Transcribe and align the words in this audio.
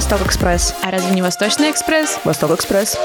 Восток 0.00 0.22
Экспресс. 0.22 0.74
А 0.82 0.90
разве 0.90 1.14
не 1.14 1.20
Восточный 1.20 1.70
экспресс? 1.70 2.20
Восток 2.24 2.52
Экспресс. 2.52 2.98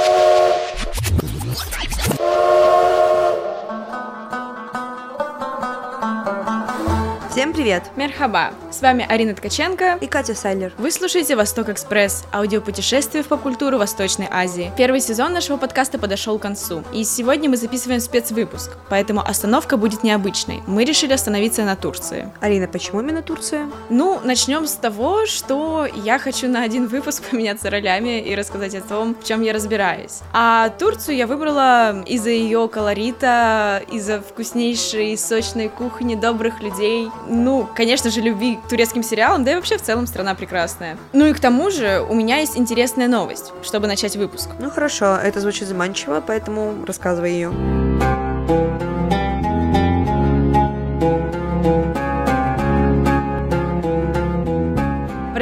Всем 7.29 7.51
привет! 7.51 7.83
Мерхаба! 7.97 8.51
С 8.75 8.81
вами 8.81 9.05
Арина 9.07 9.33
Ткаченко 9.33 9.99
и 10.01 10.05
Катя 10.05 10.35
Сайлер. 10.35 10.73
Вы 10.77 10.91
слушаете 10.91 11.37
«Восток 11.37 11.69
Экспресс»– 11.69 12.25
аудиопутешествие 12.33 13.23
в 13.23 13.27
поп-культуру 13.27 13.77
Восточной 13.77 14.27
Азии. 14.29 14.69
Первый 14.75 14.99
сезон 14.99 15.31
нашего 15.31 15.55
подкаста 15.55 15.97
подошел 15.97 16.37
к 16.37 16.41
концу, 16.41 16.83
и 16.91 17.05
сегодня 17.05 17.49
мы 17.49 17.55
записываем 17.55 18.01
спецвыпуск, 18.01 18.71
поэтому 18.89 19.21
остановка 19.21 19.77
будет 19.77 20.03
необычной. 20.03 20.61
Мы 20.67 20.83
решили 20.83 21.13
остановиться 21.13 21.63
на 21.63 21.77
Турции. 21.77 22.29
Арина, 22.41 22.67
почему 22.67 22.99
именно 22.99 23.21
Турция? 23.21 23.69
Ну, 23.89 24.19
начнем 24.25 24.67
с 24.67 24.73
того, 24.73 25.25
что 25.25 25.87
я 26.03 26.19
хочу 26.19 26.49
на 26.49 26.61
один 26.61 26.87
выпуск 26.87 27.23
поменяться 27.31 27.69
ролями 27.69 28.19
и 28.19 28.35
рассказать 28.35 28.75
о 28.75 28.81
том, 28.81 29.15
в 29.15 29.23
чем 29.23 29.41
я 29.41 29.53
разбираюсь. 29.53 30.19
А 30.33 30.67
Турцию 30.67 31.15
я 31.15 31.27
выбрала 31.27 32.03
из-за 32.05 32.31
ее 32.31 32.67
колорита, 32.67 33.81
из-за 33.89 34.19
вкуснейшей 34.19 35.17
сочной 35.17 35.69
кухни, 35.69 36.15
добрых 36.15 36.59
людей, 36.61 37.07
ну, 37.29 37.69
конечно 37.73 38.09
же, 38.09 38.19
любви 38.19 38.59
турецким 38.67 39.03
сериалам, 39.03 39.43
да 39.43 39.51
и 39.51 39.55
вообще 39.55 39.77
в 39.77 39.81
целом 39.81 40.07
страна 40.07 40.35
прекрасная. 40.35 40.97
Ну 41.13 41.25
и 41.25 41.33
к 41.33 41.39
тому 41.39 41.69
же 41.69 42.05
у 42.07 42.13
меня 42.13 42.37
есть 42.37 42.57
интересная 42.57 43.07
новость, 43.07 43.53
чтобы 43.63 43.87
начать 43.87 44.15
выпуск. 44.15 44.49
Ну 44.59 44.69
хорошо, 44.69 45.17
это 45.17 45.39
звучит 45.39 45.67
заманчиво, 45.67 46.23
поэтому 46.25 46.85
рассказывай 46.85 47.31
ее. 47.31 47.51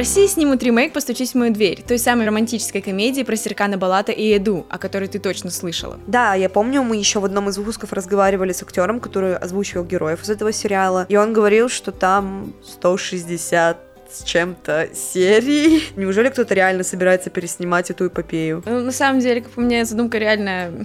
России 0.04 0.26
снимут 0.26 0.62
ремейк 0.62 0.92
«Постучись 0.92 1.32
в 1.32 1.34
мою 1.36 1.50
дверь», 1.50 1.82
той 1.82 1.98
самой 1.98 2.26
романтической 2.26 2.82
комедии 2.82 3.22
про 3.22 3.36
Серкана 3.36 3.78
Балата 3.78 4.12
и 4.12 4.36
Эду, 4.36 4.66
о 4.68 4.76
которой 4.76 5.08
ты 5.08 5.18
точно 5.18 5.48
слышала. 5.48 5.98
Да, 6.06 6.34
я 6.34 6.50
помню, 6.50 6.82
мы 6.82 6.98
еще 6.98 7.20
в 7.20 7.24
одном 7.24 7.48
из 7.48 7.56
выпусков 7.56 7.90
разговаривали 7.94 8.52
с 8.52 8.62
актером, 8.62 9.00
который 9.00 9.34
озвучивал 9.34 9.86
героев 9.86 10.22
из 10.22 10.28
этого 10.28 10.52
сериала, 10.52 11.06
и 11.08 11.16
он 11.16 11.32
говорил, 11.32 11.70
что 11.70 11.90
там 11.90 12.52
160 12.62 13.78
с 14.12 14.24
чем-то 14.24 14.90
серий. 14.92 15.84
Неужели 15.96 16.28
кто-то 16.28 16.52
реально 16.52 16.84
собирается 16.84 17.30
переснимать 17.30 17.90
эту 17.90 18.08
эпопею? 18.08 18.62
Ну, 18.66 18.80
на 18.82 18.92
самом 18.92 19.20
деле, 19.20 19.40
как 19.40 19.52
по 19.52 19.62
мне, 19.62 19.86
задумка 19.86 20.18
реально 20.18 20.84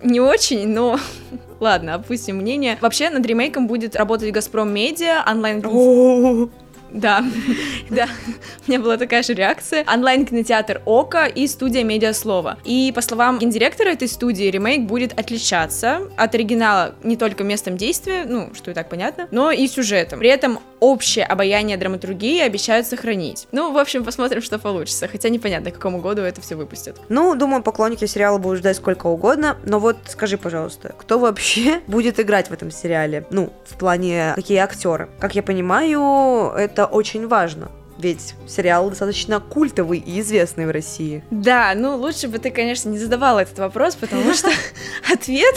не 0.00 0.20
очень, 0.20 0.68
но 0.68 0.96
ладно, 1.58 1.94
опустим 1.94 2.36
мнение. 2.36 2.78
Вообще 2.80 3.10
над 3.10 3.26
ремейком 3.26 3.66
будет 3.66 3.96
работать 3.96 4.30
Газпром 4.30 4.72
Медиа, 4.72 5.24
онлайн 5.28 5.60
да, 6.92 7.24
да, 7.90 8.06
у 8.66 8.70
меня 8.70 8.80
была 8.80 8.96
такая 8.96 9.22
же 9.22 9.34
реакция. 9.34 9.84
Онлайн-кинотеатр 9.92 10.82
Ока 10.84 11.26
и 11.26 11.46
студия 11.46 11.84
Медиаслова. 11.84 12.58
И 12.64 12.92
по 12.94 13.00
словам 13.00 13.38
гендиректора 13.38 13.90
этой 13.90 14.08
студии, 14.08 14.44
ремейк 14.44 14.82
будет 14.82 15.18
отличаться 15.18 16.02
от 16.16 16.34
оригинала 16.34 16.94
не 17.02 17.16
только 17.16 17.44
местом 17.44 17.76
действия, 17.76 18.24
ну, 18.26 18.50
что 18.54 18.70
и 18.70 18.74
так 18.74 18.88
понятно, 18.88 19.28
но 19.30 19.50
и 19.50 19.66
сюжетом. 19.66 20.18
При 20.18 20.28
этом 20.28 20.60
общее 20.80 21.24
обаяние 21.24 21.76
драматургии 21.76 22.40
обещают 22.40 22.86
сохранить. 22.86 23.46
Ну, 23.52 23.72
в 23.72 23.78
общем, 23.78 24.04
посмотрим, 24.04 24.42
что 24.42 24.58
получится. 24.58 25.06
Хотя 25.06 25.28
непонятно, 25.28 25.70
к 25.70 25.74
какому 25.74 26.00
году 26.00 26.22
это 26.22 26.40
все 26.40 26.56
выпустят. 26.56 27.00
Ну, 27.08 27.36
думаю, 27.36 27.62
поклонники 27.62 28.04
сериала 28.06 28.38
будут 28.38 28.58
ждать 28.58 28.76
сколько 28.76 29.06
угодно. 29.06 29.56
Но 29.64 29.78
вот 29.78 29.96
скажи, 30.06 30.36
пожалуйста, 30.36 30.92
кто 30.98 31.18
вообще 31.18 31.80
будет 31.86 32.18
играть 32.18 32.48
в 32.48 32.52
этом 32.52 32.70
сериале? 32.70 33.24
Ну, 33.30 33.52
в 33.64 33.76
плане, 33.76 34.32
какие 34.34 34.58
актеры? 34.58 35.08
Как 35.20 35.36
я 35.36 35.42
понимаю, 35.42 36.52
это 36.56 36.81
очень 36.86 37.26
важно. 37.28 37.70
Ведь 37.98 38.34
сериал 38.48 38.88
достаточно 38.88 39.40
культовый 39.40 39.98
и 39.98 40.20
известный 40.20 40.66
в 40.66 40.70
России. 40.70 41.22
Да, 41.30 41.72
ну 41.76 41.96
лучше 41.96 42.28
бы 42.28 42.38
ты, 42.38 42.50
конечно, 42.50 42.88
не 42.88 42.98
задавала 42.98 43.40
этот 43.40 43.58
вопрос, 43.58 43.94
потому 43.96 44.32
что 44.34 44.48
ответ 45.12 45.54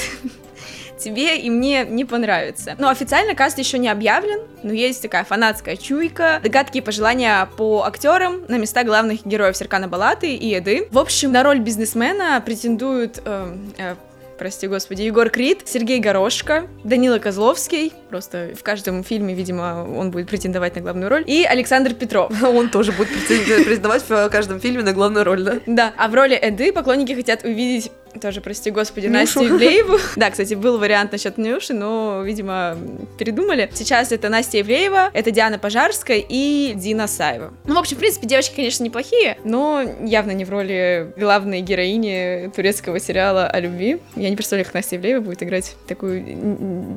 тебе 0.97 1.37
и 1.37 1.49
мне 1.49 1.85
не 1.85 2.05
понравится. 2.05 2.75
Но 2.77 2.89
официально 2.89 3.35
каст 3.35 3.57
еще 3.57 3.77
не 3.77 3.89
объявлен, 3.89 4.41
но 4.63 4.73
есть 4.73 5.01
такая 5.01 5.23
фанатская 5.23 5.75
чуйка, 5.75 6.39
догадки 6.43 6.79
и 6.79 6.81
пожелания 6.81 7.47
по 7.57 7.83
актерам 7.83 8.43
на 8.47 8.57
места 8.57 8.83
главных 8.83 9.25
героев 9.25 9.55
Серкана 9.55 9.87
Балаты 9.87 10.33
и 10.33 10.57
Эды. 10.57 10.87
В 10.91 10.99
общем, 10.99 11.31
на 11.31 11.43
роль 11.43 11.59
бизнесмена 11.59 12.41
претендуют 12.45 13.21
э, 13.23 13.55
э, 13.77 13.95
прости 14.37 14.67
господи, 14.67 15.03
Егор 15.03 15.29
Крид, 15.29 15.61
Сергей 15.65 15.99
Горошко, 15.99 16.67
Данила 16.83 17.19
Козловский, 17.19 17.93
просто 18.09 18.51
в 18.57 18.63
каждом 18.63 19.03
фильме, 19.03 19.33
видимо, 19.33 19.85
он 19.97 20.11
будет 20.11 20.29
претендовать 20.29 20.75
на 20.75 20.81
главную 20.81 21.09
роль, 21.09 21.23
и 21.27 21.43
Александр 21.43 21.93
Петров. 21.93 22.31
Он 22.43 22.69
тоже 22.69 22.91
будет 22.91 23.09
претендовать 23.09 24.03
в 24.07 24.29
каждом 24.29 24.59
фильме 24.59 24.83
на 24.83 24.93
главную 24.93 25.25
роль, 25.25 25.43
да? 25.43 25.55
Да, 25.65 25.93
а 25.97 26.07
в 26.07 26.15
роли 26.15 26.37
Эды 26.39 26.71
поклонники 26.71 27.13
хотят 27.13 27.43
увидеть 27.43 27.91
тоже, 28.19 28.41
прости 28.41 28.71
господи. 28.71 29.07
Настю 29.07 29.47
Ивлееву. 29.47 29.97
Да, 30.15 30.31
кстати, 30.31 30.53
был 30.53 30.77
вариант 30.77 31.11
насчет 31.11 31.37
Нюши, 31.37 31.73
но, 31.73 32.21
видимо, 32.23 32.77
передумали. 33.17 33.69
Сейчас 33.73 34.11
это 34.11 34.29
Настя 34.29 34.61
Ивлеева, 34.61 35.09
это 35.13 35.31
Диана 35.31 35.59
Пожарская 35.59 36.23
и 36.27 36.73
Дина 36.75 37.07
Саева. 37.07 37.53
Ну, 37.65 37.75
в 37.75 37.77
общем, 37.77 37.97
в 37.97 37.99
принципе, 37.99 38.27
девочки, 38.27 38.55
конечно, 38.55 38.83
неплохие, 38.83 39.37
но 39.43 39.83
явно 40.01 40.31
не 40.31 40.45
в 40.45 40.49
роли 40.49 41.13
главной 41.17 41.61
героини 41.61 42.51
турецкого 42.55 42.99
сериала 42.99 43.47
о 43.47 43.59
любви. 43.59 43.99
Я 44.15 44.29
не 44.29 44.35
представляю, 44.35 44.65
как 44.65 44.75
Настя 44.75 44.95
Ивлеева 44.97 45.21
будет 45.21 45.43
играть 45.43 45.75
такую 45.87 46.23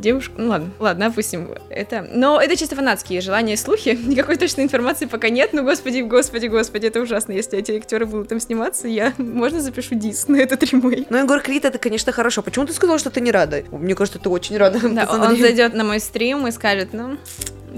девушку. 0.01 0.35
Ну, 0.39 0.51
ладно, 0.51 0.71
ладно, 0.79 1.07
опустим 1.07 1.49
это. 1.71 2.07
Но 2.13 2.41
это 2.41 2.57
чисто 2.57 2.77
фанатские 2.77 3.21
желания 3.21 3.55
и 3.55 3.57
слухи. 3.57 3.99
Никакой 4.07 4.37
точной 4.37 4.65
информации 4.65 5.07
пока 5.07 5.29
нет, 5.29 5.53
но, 5.53 5.63
господи, 5.63 6.01
господи, 6.01 6.47
господи, 6.47 6.87
это 6.87 7.01
ужасно. 7.01 7.33
Если 7.33 7.59
эти 7.59 7.73
актеры 7.73 8.07
будут 8.07 8.29
там 8.29 8.41
сниматься, 8.41 8.89
я, 8.89 9.13
можно, 9.19 9.61
запишу 9.61 9.95
дис 9.95 10.29
на 10.29 10.37
этот 10.37 10.63
ремейк. 10.63 11.08
Ну, 11.11 11.19
Егор 11.19 11.41
Крид, 11.41 11.65
это, 11.65 11.79
конечно, 11.79 12.13
хорошо. 12.13 12.43
Почему 12.43 12.67
ты 12.67 12.73
сказала, 12.73 12.99
что 12.99 13.11
ты 13.11 13.21
не 13.21 13.31
рада? 13.31 13.65
Мне 13.71 13.95
кажется, 13.95 14.19
ты 14.19 14.29
очень 14.29 14.57
рада. 14.57 14.81
Да, 14.89 15.09
он 15.11 15.37
зайдет 15.37 15.75
на 15.75 15.85
мой 15.85 16.01
стрим 16.01 16.47
и 16.47 16.51
скажет, 16.51 16.93
ну, 16.93 17.17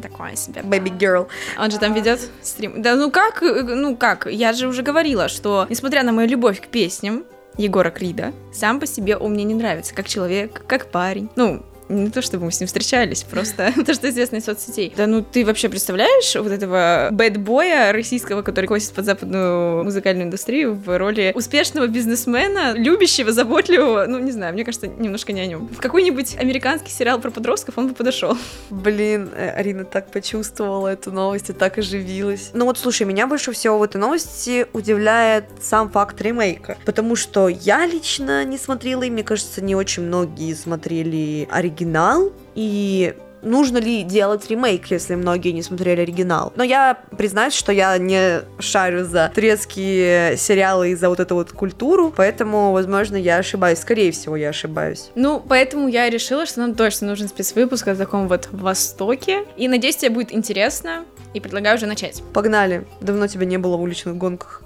такое 0.01 0.37
себе. 0.37 0.63
Baby 0.63 0.97
girl. 0.97 1.29
Он 1.59 1.71
же 1.71 1.79
там 1.79 1.95
ведет 1.95 2.21
стрим. 2.43 2.83
Да 2.83 2.97
ну 2.97 3.11
как, 3.11 3.43
ну 3.43 3.97
как, 3.97 4.27
я 4.27 4.53
же 4.53 4.69
уже 4.69 4.83
говорила, 4.83 5.29
что, 5.29 5.67
несмотря 5.69 6.03
на 6.03 6.13
мою 6.13 6.29
любовь 6.29 6.61
к 6.61 6.67
песням, 6.69 7.25
Егора 7.57 7.91
Крида, 7.91 8.33
сам 8.53 8.81
по 8.81 8.87
себе 8.87 9.17
он 9.17 9.33
мне 9.33 9.45
не 9.45 9.55
нравится, 9.55 9.95
как 9.95 10.09
человек, 10.09 10.63
как 10.67 10.87
парень. 10.87 11.29
Ну, 11.37 11.63
не 11.91 12.11
то, 12.11 12.23
чтобы 12.23 12.47
мы 12.47 12.53
с 12.53 12.61
ним 12.61 12.67
встречались, 12.67 13.25
просто 13.25 13.73
то, 13.87 13.95
что 13.95 14.09
известно 14.09 14.37
из 14.37 14.45
соцсетей. 14.45 14.93
Да 14.97 15.07
ну 15.07 15.23
ты 15.23 15.45
вообще 15.45 15.69
представляешь 15.69 16.35
вот 16.37 16.53
этого 16.53 17.09
бэтбоя 17.11 17.93
российского, 17.93 18.43
который 18.43 18.67
косит 18.67 18.93
под 18.93 19.05
западную 19.05 19.85
музыкальную 19.85 20.27
индустрию 20.27 20.75
в 20.75 20.97
роли 20.97 21.33
успешного 21.35 21.87
бизнесмена, 21.87 22.73
любящего, 22.75 23.33
заботливого, 23.33 24.07
ну 24.07 24.19
не 24.19 24.33
знаю, 24.33 24.55
мне 24.55 24.65
кажется, 24.65 24.87
немножко 24.87 25.33
не 25.33 25.41
о 25.41 25.47
нем. 25.47 25.69
В 25.69 25.81
какой-нибудь 25.81 26.37
американский 26.39 26.91
сериал 26.91 27.21
про 27.21 27.31
подростков 27.31 27.77
он 27.79 27.89
бы 27.89 27.95
подошел. 27.95 28.37
Блин, 28.71 29.31
э, 29.35 29.51
Арина 29.51 29.85
так 29.85 30.11
почувствовала 30.11 30.89
эту 30.89 31.11
новость 31.13 31.51
и 31.51 31.53
так 31.53 31.79
оживилась. 31.79 32.51
Ну 32.55 32.65
вот 32.67 32.79
слушай, 32.79 33.03
меня 33.03 33.27
больше 33.27 33.53
всего 33.53 33.79
в 33.79 33.83
этой 33.83 33.97
новости 33.97 34.67
удивляет 34.73 35.45
сам 35.61 35.91
факт 35.91 36.21
ремейка, 36.21 36.77
потому 36.85 37.17
что 37.17 37.49
я 37.49 37.87
лично 37.87 38.45
не 38.45 38.59
смотрела, 38.59 39.03
и 39.03 39.11
мне 39.11 39.25
кажется, 39.25 39.63
не 39.63 39.75
очень 39.75 40.05
многие 40.05 40.55
смотрели 40.55 41.49
оригинал 41.51 41.80
оригинал, 41.81 42.33
и 42.55 43.15
нужно 43.43 43.79
ли 43.79 44.03
делать 44.03 44.49
ремейк, 44.51 44.91
если 44.91 45.15
многие 45.15 45.53
не 45.53 45.63
смотрели 45.63 46.03
оригинал. 46.03 46.53
Но 46.57 46.63
я 46.63 46.99
признаюсь, 47.17 47.55
что 47.55 47.73
я 47.73 47.97
не 47.97 48.43
шарю 48.59 49.05
за 49.05 49.31
турецкие 49.35 50.37
сериалы 50.37 50.91
и 50.91 50.95
за 50.95 51.09
вот 51.09 51.21
эту 51.21 51.35
вот 51.35 51.53
культуру, 51.53 52.13
поэтому, 52.15 52.73
возможно, 52.73 53.17
я 53.17 53.39
ошибаюсь. 53.39 53.79
Скорее 53.79 54.13
всего, 54.13 54.37
я 54.37 54.51
ошибаюсь. 54.51 55.11
Ну, 55.15 55.43
поэтому 55.47 55.89
я 55.89 56.11
решила, 56.11 56.45
что 56.45 56.61
нам 56.61 56.75
точно 56.75 57.09
нужен 57.09 57.29
спецвыпуск 57.29 57.89
о 57.89 57.97
таком 57.97 58.29
вот 58.29 58.49
Востоке. 58.53 59.45
И 59.57 59.69
надеюсь, 59.69 59.97
тебе 59.97 60.11
будет 60.11 60.33
интересно. 60.33 61.05
И 61.33 61.41
предлагаю 61.41 61.77
уже 61.77 61.87
начать. 61.87 62.23
Погнали. 62.35 62.85
Давно 63.01 63.29
тебя 63.29 63.47
не 63.47 63.57
было 63.57 63.77
в 63.77 63.83
уличных 63.83 64.17
гонках. 64.17 64.63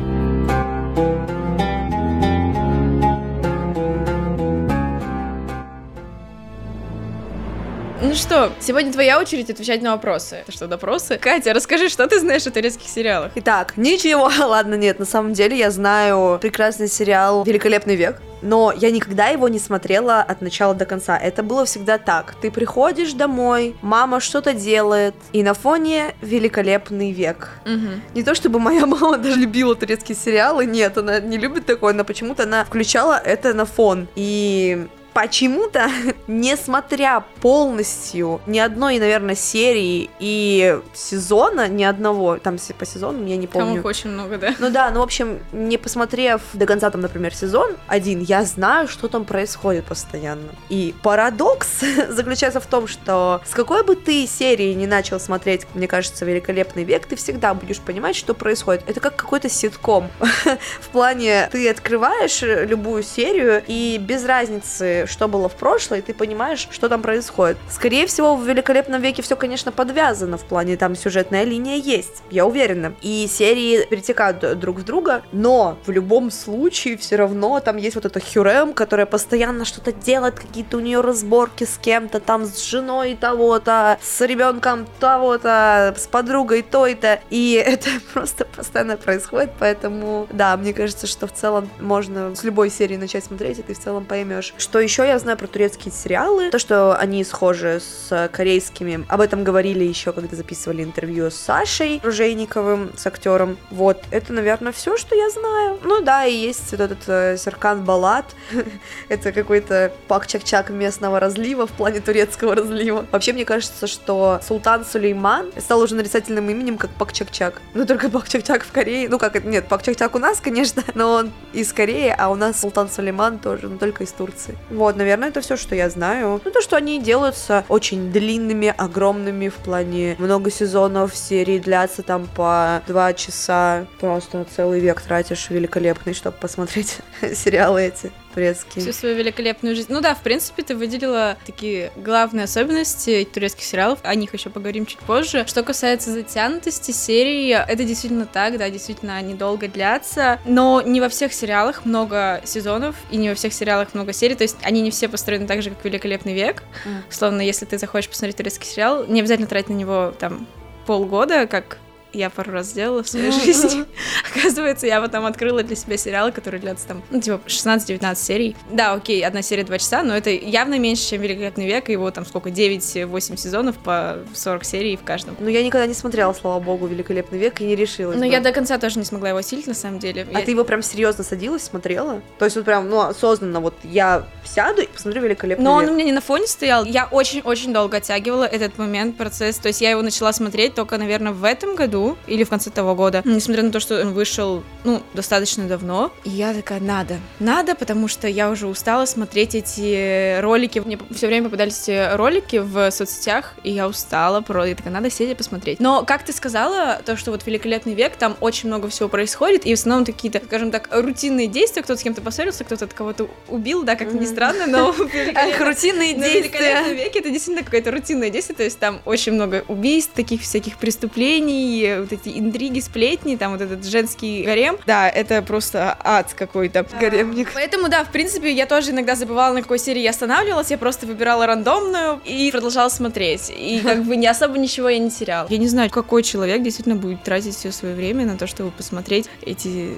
Ну 8.04 8.12
что, 8.14 8.52
сегодня 8.60 8.92
твоя 8.92 9.18
очередь 9.18 9.48
отвечать 9.48 9.80
на 9.80 9.92
вопросы. 9.92 10.36
Это 10.42 10.52
что, 10.52 10.66
допросы? 10.66 11.16
Катя, 11.16 11.54
расскажи, 11.54 11.88
что 11.88 12.06
ты 12.06 12.20
знаешь 12.20 12.46
о 12.46 12.50
турецких 12.50 12.86
сериалах? 12.86 13.32
Итак, 13.34 13.78
ничего, 13.78 14.30
ладно, 14.46 14.74
нет, 14.74 14.98
на 14.98 15.06
самом 15.06 15.32
деле 15.32 15.56
я 15.56 15.70
знаю 15.70 16.38
прекрасный 16.38 16.88
сериал 16.88 17.44
«Великолепный 17.44 17.96
век», 17.96 18.20
но 18.42 18.74
я 18.76 18.90
никогда 18.90 19.28
его 19.28 19.48
не 19.48 19.58
смотрела 19.58 20.20
от 20.20 20.42
начала 20.42 20.74
до 20.74 20.84
конца. 20.84 21.16
Это 21.16 21.42
было 21.42 21.64
всегда 21.64 21.96
так. 21.96 22.34
Ты 22.42 22.50
приходишь 22.50 23.14
домой, 23.14 23.74
мама 23.80 24.20
что-то 24.20 24.52
делает, 24.52 25.14
и 25.32 25.42
на 25.42 25.54
фоне 25.54 26.14
великолепный 26.20 27.10
век. 27.10 27.52
Угу. 27.64 28.16
Не 28.16 28.22
то 28.22 28.34
чтобы 28.34 28.60
моя 28.60 28.84
мама 28.86 29.16
даже 29.16 29.40
любила 29.40 29.74
турецкие 29.74 30.14
сериалы, 30.14 30.66
нет, 30.66 30.98
она 30.98 31.20
не 31.20 31.38
любит 31.38 31.64
такое, 31.64 31.94
но 31.94 32.04
почему-то 32.04 32.42
она 32.42 32.66
включала 32.66 33.18
это 33.18 33.54
на 33.54 33.64
фон. 33.64 34.08
И 34.14 34.88
почему-то, 35.14 35.88
несмотря 36.26 37.24
полностью 37.40 38.40
ни 38.46 38.58
одной, 38.58 38.98
наверное, 38.98 39.36
серии 39.36 40.10
и 40.18 40.78
сезона, 40.92 41.68
ни 41.68 41.84
одного, 41.84 42.38
там 42.38 42.58
по 42.78 42.84
сезону, 42.84 43.24
я 43.26 43.36
не 43.36 43.46
помню. 43.46 43.76
Там 43.76 43.86
очень 43.86 44.10
много, 44.10 44.38
да? 44.38 44.54
Ну 44.58 44.70
да, 44.70 44.90
ну, 44.90 45.00
в 45.00 45.04
общем, 45.04 45.38
не 45.52 45.78
посмотрев 45.78 46.42
до 46.52 46.66
конца, 46.66 46.90
там, 46.90 47.00
например, 47.00 47.34
сезон 47.34 47.76
один, 47.86 48.20
я 48.20 48.44
знаю, 48.44 48.88
что 48.88 49.08
там 49.08 49.24
происходит 49.24 49.84
постоянно. 49.84 50.48
И 50.68 50.94
парадокс 51.02 51.80
заключается 52.08 52.60
в 52.60 52.66
том, 52.66 52.86
что 52.86 53.40
с 53.46 53.50
какой 53.50 53.84
бы 53.84 53.94
ты 53.94 54.26
серии 54.26 54.72
не 54.74 54.86
начал 54.86 55.20
смотреть, 55.20 55.66
мне 55.74 55.86
кажется, 55.86 56.24
«Великолепный 56.24 56.84
век», 56.84 57.06
ты 57.06 57.16
всегда 57.16 57.54
будешь 57.54 57.78
понимать, 57.78 58.16
что 58.16 58.34
происходит. 58.34 58.82
Это 58.88 59.00
как 59.00 59.16
какой-то 59.16 59.48
ситком. 59.48 60.10
в 60.80 60.88
плане, 60.88 61.48
ты 61.52 61.68
открываешь 61.68 62.42
любую 62.42 63.02
серию, 63.02 63.62
и 63.66 63.98
без 64.00 64.24
разницы, 64.24 65.03
что 65.06 65.28
было 65.28 65.48
в 65.48 65.54
прошлой, 65.54 66.02
ты 66.02 66.14
понимаешь, 66.14 66.68
что 66.70 66.88
там 66.88 67.02
происходит. 67.02 67.56
Скорее 67.70 68.06
всего, 68.06 68.36
в 68.36 68.46
«Великолепном 68.46 69.00
веке» 69.00 69.22
все, 69.22 69.36
конечно, 69.36 69.72
подвязано 69.72 70.36
в 70.36 70.44
плане, 70.44 70.76
там 70.76 70.96
сюжетная 70.96 71.44
линия 71.44 71.76
есть, 71.76 72.22
я 72.30 72.46
уверена. 72.46 72.94
И 73.02 73.26
серии 73.30 73.84
перетекают 73.86 74.58
друг 74.58 74.78
в 74.78 74.84
друга, 74.84 75.22
но 75.32 75.78
в 75.86 75.90
любом 75.90 76.30
случае 76.30 76.96
все 76.96 77.16
равно 77.16 77.60
там 77.60 77.76
есть 77.76 77.94
вот 77.94 78.04
эта 78.04 78.20
Хюрем, 78.20 78.72
которая 78.72 79.06
постоянно 79.06 79.64
что-то 79.64 79.92
делает, 79.92 80.38
какие-то 80.38 80.76
у 80.76 80.80
нее 80.80 81.00
разборки 81.00 81.64
с 81.64 81.78
кем-то, 81.78 82.20
там 82.20 82.44
с 82.44 82.62
женой 82.62 83.16
того-то, 83.20 83.98
с 84.02 84.20
ребенком 84.20 84.86
того-то, 85.00 85.94
с 85.96 86.06
подругой 86.06 86.62
той-то, 86.62 87.20
и 87.30 87.54
это 87.66 87.88
просто 88.12 88.44
постоянно 88.44 88.96
происходит, 88.96 89.50
поэтому, 89.58 90.26
да, 90.32 90.56
мне 90.56 90.72
кажется, 90.72 91.06
что 91.06 91.26
в 91.26 91.32
целом 91.32 91.68
можно 91.80 92.34
с 92.34 92.42
любой 92.44 92.70
серии 92.70 92.96
начать 92.96 93.24
смотреть, 93.24 93.58
и 93.58 93.62
ты 93.62 93.74
в 93.74 93.78
целом 93.78 94.04
поймешь. 94.04 94.54
Что 94.58 94.80
еще 94.80 94.93
я 95.02 95.18
знаю 95.18 95.36
про 95.36 95.48
турецкие 95.48 95.92
сериалы, 95.92 96.50
то, 96.50 96.58
что 96.60 96.96
они 96.96 97.24
схожи 97.24 97.80
с 97.80 98.28
корейскими, 98.32 99.04
об 99.08 99.20
этом 99.20 99.42
говорили 99.42 99.82
еще, 99.82 100.12
когда 100.12 100.36
записывали 100.36 100.84
интервью 100.84 101.30
с 101.30 101.34
Сашей 101.34 102.00
Ружейниковым, 102.04 102.92
с 102.96 103.06
актером. 103.06 103.56
Вот, 103.70 104.02
это, 104.12 104.32
наверное, 104.32 104.70
все, 104.70 104.96
что 104.96 105.16
я 105.16 105.30
знаю. 105.30 105.78
Ну 105.82 106.00
да, 106.02 106.24
и 106.24 106.34
есть 106.34 106.70
вот 106.70 106.80
этот 106.80 106.98
э, 107.08 107.36
Серкан 107.36 107.82
Балат, 107.82 108.26
это 109.08 109.32
какой-то 109.32 109.92
Пак 110.06 110.26
Чак-Чак 110.26 110.70
местного 110.70 111.18
разлива 111.18 111.66
в 111.66 111.72
плане 111.72 112.00
турецкого 112.00 112.54
разлива. 112.54 113.06
Вообще, 113.10 113.32
мне 113.32 113.44
кажется, 113.44 113.86
что 113.86 114.40
Султан 114.46 114.84
Сулейман 114.84 115.50
стал 115.58 115.80
уже 115.80 115.94
нарицательным 115.94 116.48
именем, 116.48 116.78
как 116.78 116.90
Пак 116.90 117.12
Чак-Чак. 117.12 117.60
Ну, 117.74 117.86
только 117.86 118.10
Пак 118.10 118.28
Чак-Чак 118.28 118.62
в 118.64 118.70
Корее. 118.70 119.08
Ну, 119.08 119.18
как 119.18 119.42
нет, 119.44 119.66
Пак 119.66 119.82
Чак-Чак 119.82 120.14
у 120.14 120.18
нас, 120.18 120.40
конечно, 120.40 120.84
но 120.94 121.12
он 121.12 121.32
из 121.52 121.72
Кореи, 121.72 122.14
а 122.16 122.30
у 122.30 122.34
нас 122.34 122.60
Султан 122.60 122.88
Сулейман 122.90 123.38
тоже, 123.38 123.68
но 123.68 123.78
только 123.78 124.04
из 124.04 124.12
Турции. 124.12 124.56
Вот, 124.70 124.83
наверное, 124.92 125.28
это 125.28 125.40
все, 125.40 125.56
что 125.56 125.74
я 125.74 125.90
знаю. 125.90 126.40
Ну, 126.44 126.50
то, 126.50 126.60
что 126.60 126.76
они 126.76 127.00
делаются 127.00 127.64
очень 127.68 128.12
длинными, 128.12 128.74
огромными 128.76 129.48
в 129.48 129.54
плане 129.56 130.16
много 130.18 130.50
сезонов, 130.50 131.14
серии 131.16 131.58
длятся 131.58 132.02
там 132.02 132.28
по 132.34 132.82
два 132.86 133.12
часа. 133.12 133.86
Просто 134.00 134.46
целый 134.54 134.80
век 134.80 135.00
тратишь 135.00 135.50
великолепный, 135.50 136.14
чтобы 136.14 136.36
посмотреть 136.36 136.98
сериалы 137.34 137.82
эти 137.82 138.12
турецкие. 138.34 138.82
Всю 138.82 138.92
свою 138.92 139.14
великолепную 139.16 139.74
жизнь. 139.76 139.92
Ну 139.92 140.00
да, 140.00 140.14
в 140.14 140.22
принципе, 140.22 140.62
ты 140.62 140.74
выделила 140.74 141.36
такие 141.46 141.92
главные 141.96 142.44
особенности 142.44 143.26
турецких 143.32 143.64
сериалов. 143.64 144.00
О 144.02 144.14
них 144.14 144.34
еще 144.34 144.50
поговорим 144.50 144.86
чуть 144.86 144.98
позже. 145.00 145.44
Что 145.46 145.62
касается 145.62 146.12
затянутости 146.12 146.90
серии, 146.90 147.50
это 147.50 147.84
действительно 147.84 148.26
так, 148.26 148.58
да, 148.58 148.68
действительно 148.70 149.16
они 149.16 149.34
долго 149.34 149.68
длятся. 149.68 150.40
Но 150.44 150.82
не 150.82 151.00
во 151.00 151.08
всех 151.08 151.32
сериалах 151.32 151.84
много 151.84 152.40
сезонов, 152.44 152.96
и 153.10 153.16
не 153.16 153.28
во 153.28 153.34
всех 153.34 153.52
сериалах 153.52 153.94
много 153.94 154.12
серий. 154.12 154.34
То 154.34 154.42
есть 154.42 154.56
они 154.62 154.80
не 154.80 154.90
все 154.90 155.08
построены 155.08 155.46
так 155.46 155.62
же, 155.62 155.70
как 155.70 155.84
Великолепный 155.84 156.34
век. 156.34 156.62
Mm. 156.84 157.02
Словно, 157.10 157.40
если 157.40 157.66
ты 157.66 157.78
захочешь 157.78 158.08
посмотреть 158.08 158.36
турецкий 158.36 158.66
сериал, 158.66 159.06
не 159.06 159.20
обязательно 159.20 159.46
тратить 159.46 159.68
на 159.68 159.74
него 159.74 160.14
там 160.18 160.46
полгода, 160.86 161.46
как 161.46 161.78
я 162.14 162.30
пару 162.30 162.52
раз 162.52 162.68
сделала 162.68 163.02
в 163.02 163.08
своей 163.08 163.30
жизни. 163.44 163.84
Оказывается, 164.36 164.86
я 164.86 165.00
потом 165.00 165.26
открыла 165.26 165.62
для 165.62 165.76
себя 165.76 165.96
сериалы, 165.96 166.32
которые 166.32 166.60
длятся 166.60 166.88
там, 166.88 167.02
ну, 167.10 167.20
типа, 167.20 167.40
16-19 167.46 168.14
серий. 168.16 168.56
Да, 168.70 168.92
окей, 168.92 169.24
одна 169.24 169.42
серия 169.42 169.64
2 169.64 169.78
часа, 169.78 170.02
но 170.02 170.16
это 170.16 170.30
явно 170.30 170.78
меньше, 170.78 171.10
чем 171.10 171.22
«Великолепный 171.22 171.66
век», 171.66 171.88
его 171.88 172.10
там 172.10 172.26
сколько, 172.26 172.50
9-8 172.50 173.36
сезонов 173.36 173.76
по 173.78 174.18
40 174.34 174.64
серий 174.64 174.96
в 174.96 175.02
каждом. 175.02 175.36
Ну, 175.38 175.48
я 175.48 175.62
никогда 175.62 175.86
не 175.86 175.94
смотрела, 175.94 176.32
слава 176.32 176.60
богу, 176.60 176.86
«Великолепный 176.86 177.38
век» 177.38 177.60
и 177.60 177.64
не 177.64 177.76
решилась. 177.76 178.16
Ну, 178.18 178.24
я 178.24 178.40
до 178.40 178.52
конца 178.52 178.78
тоже 178.78 178.98
не 178.98 179.04
смогла 179.04 179.30
его 179.30 179.38
осилить, 179.38 179.66
на 179.66 179.74
самом 179.74 179.98
деле. 179.98 180.26
А 180.32 180.40
я... 180.40 180.44
ты 180.44 180.50
его 180.50 180.64
прям 180.64 180.82
серьезно 180.82 181.24
садилась, 181.24 181.62
смотрела? 181.62 182.20
То 182.38 182.44
есть 182.44 182.56
вот 182.56 182.64
прям, 182.64 182.88
ну, 182.88 183.00
осознанно, 183.00 183.60
вот 183.60 183.74
я 183.82 184.26
сяду 184.44 184.82
и 184.82 184.86
посмотрю 184.86 185.22
«Великолепный 185.22 185.64
но 185.64 185.78
век». 185.78 185.86
Но 185.86 185.88
он 185.88 185.94
у 185.94 185.96
меня 185.96 186.06
не 186.06 186.12
на 186.12 186.20
фоне 186.20 186.46
стоял. 186.46 186.84
Я 186.84 187.06
очень-очень 187.06 187.72
долго 187.72 187.98
оттягивала 187.98 188.44
этот 188.44 188.78
момент, 188.78 189.16
процесс. 189.16 189.56
То 189.56 189.68
есть 189.68 189.80
я 189.80 189.90
его 189.90 190.02
начала 190.02 190.32
смотреть 190.32 190.74
только, 190.74 190.98
наверное, 190.98 191.32
в 191.32 191.44
этом 191.44 191.74
году 191.74 192.03
или 192.26 192.44
в 192.44 192.50
конце 192.50 192.70
того 192.70 192.94
года, 192.94 193.22
несмотря 193.24 193.62
на 193.62 193.70
то, 193.70 193.80
что 193.80 194.00
он 194.00 194.12
вышел, 194.12 194.62
ну, 194.84 195.02
достаточно 195.14 195.66
давно. 195.66 196.12
И 196.24 196.30
я 196.30 196.54
такая, 196.54 196.80
надо, 196.80 197.16
надо, 197.38 197.74
потому 197.74 198.08
что 198.08 198.28
я 198.28 198.50
уже 198.50 198.66
устала 198.66 199.06
смотреть 199.06 199.54
эти 199.54 200.40
ролики. 200.40 200.78
Мне 200.78 200.98
все 201.10 201.26
время 201.26 201.44
попадались 201.44 201.82
эти 201.82 202.14
ролики 202.14 202.56
в 202.56 202.90
соцсетях, 202.90 203.54
и 203.62 203.70
я 203.70 203.88
устала, 203.88 204.40
про, 204.40 204.66
я 204.66 204.74
такая, 204.74 204.92
надо 204.92 205.10
сесть 205.10 205.32
и 205.32 205.34
посмотреть. 205.34 205.80
Но, 205.80 206.04
как 206.04 206.24
ты 206.24 206.32
сказала, 206.32 207.00
то, 207.04 207.16
что 207.16 207.30
вот 207.30 207.46
«Великолепный 207.46 207.94
век», 207.94 208.16
там 208.16 208.36
очень 208.40 208.68
много 208.68 208.88
всего 208.88 209.08
происходит, 209.08 209.66
и 209.66 209.74
в 209.74 209.78
основном 209.78 210.04
какие-то, 210.04 210.40
скажем 210.44 210.70
так, 210.70 210.88
рутинные 210.90 211.46
действия, 211.46 211.82
кто-то 211.82 212.00
с 212.00 212.02
кем-то 212.02 212.20
поссорился, 212.20 212.64
кто-то 212.64 212.84
от 212.84 212.94
кого-то 212.94 213.28
убил, 213.48 213.82
да, 213.82 213.96
как 213.96 214.12
ни 214.12 214.26
странно, 214.26 214.66
но... 214.66 214.94
Рутинные 215.58 216.14
действия. 216.14 216.40
«Великолепном 216.40 216.96
веке» 216.96 217.18
это 217.20 217.30
действительно 217.30 217.64
какое-то 217.64 217.90
рутинное 217.90 218.30
действие, 218.30 218.56
то 218.56 218.62
есть 218.62 218.78
там 218.78 219.00
очень 219.04 219.32
много 219.32 219.64
убийств, 219.68 220.12
таких 220.14 220.42
всяких 220.42 220.78
преступлений, 220.78 221.93
вот 222.00 222.12
эти 222.12 222.38
интриги, 222.38 222.80
сплетни, 222.80 223.36
там 223.36 223.52
вот 223.52 223.60
этот 223.60 223.84
женский 223.84 224.44
гарем. 224.44 224.76
Да, 224.86 225.08
это 225.08 225.42
просто 225.42 225.96
ад 226.02 226.34
какой-то. 226.34 226.86
Гаремник. 227.00 227.50
Поэтому, 227.54 227.88
да, 227.88 228.04
в 228.04 228.10
принципе, 228.10 228.52
я 228.52 228.66
тоже 228.66 228.90
иногда 228.90 229.14
забывала, 229.14 229.54
на 229.54 229.62
какой 229.62 229.78
серии 229.78 230.00
я 230.00 230.10
останавливалась, 230.10 230.70
я 230.70 230.78
просто 230.78 231.06
выбирала 231.06 231.46
рандомную 231.46 232.20
и 232.24 232.50
продолжала 232.50 232.88
смотреть. 232.88 233.50
И 233.50 233.80
как 233.84 234.04
бы 234.04 234.16
не 234.16 234.26
особо 234.26 234.58
ничего 234.58 234.88
я 234.88 234.98
не 234.98 235.10
теряла. 235.10 235.46
Я 235.50 235.58
не 235.58 235.68
знаю, 235.68 235.90
какой 235.90 236.22
человек 236.22 236.62
действительно 236.62 236.96
будет 236.96 237.22
тратить 237.22 237.56
все 237.56 237.72
свое 237.72 237.94
время 237.94 238.26
на 238.26 238.36
то, 238.36 238.46
чтобы 238.46 238.70
посмотреть 238.70 239.28
эти 239.42 239.96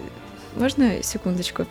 можно 0.56 1.02
секундочку 1.02 1.66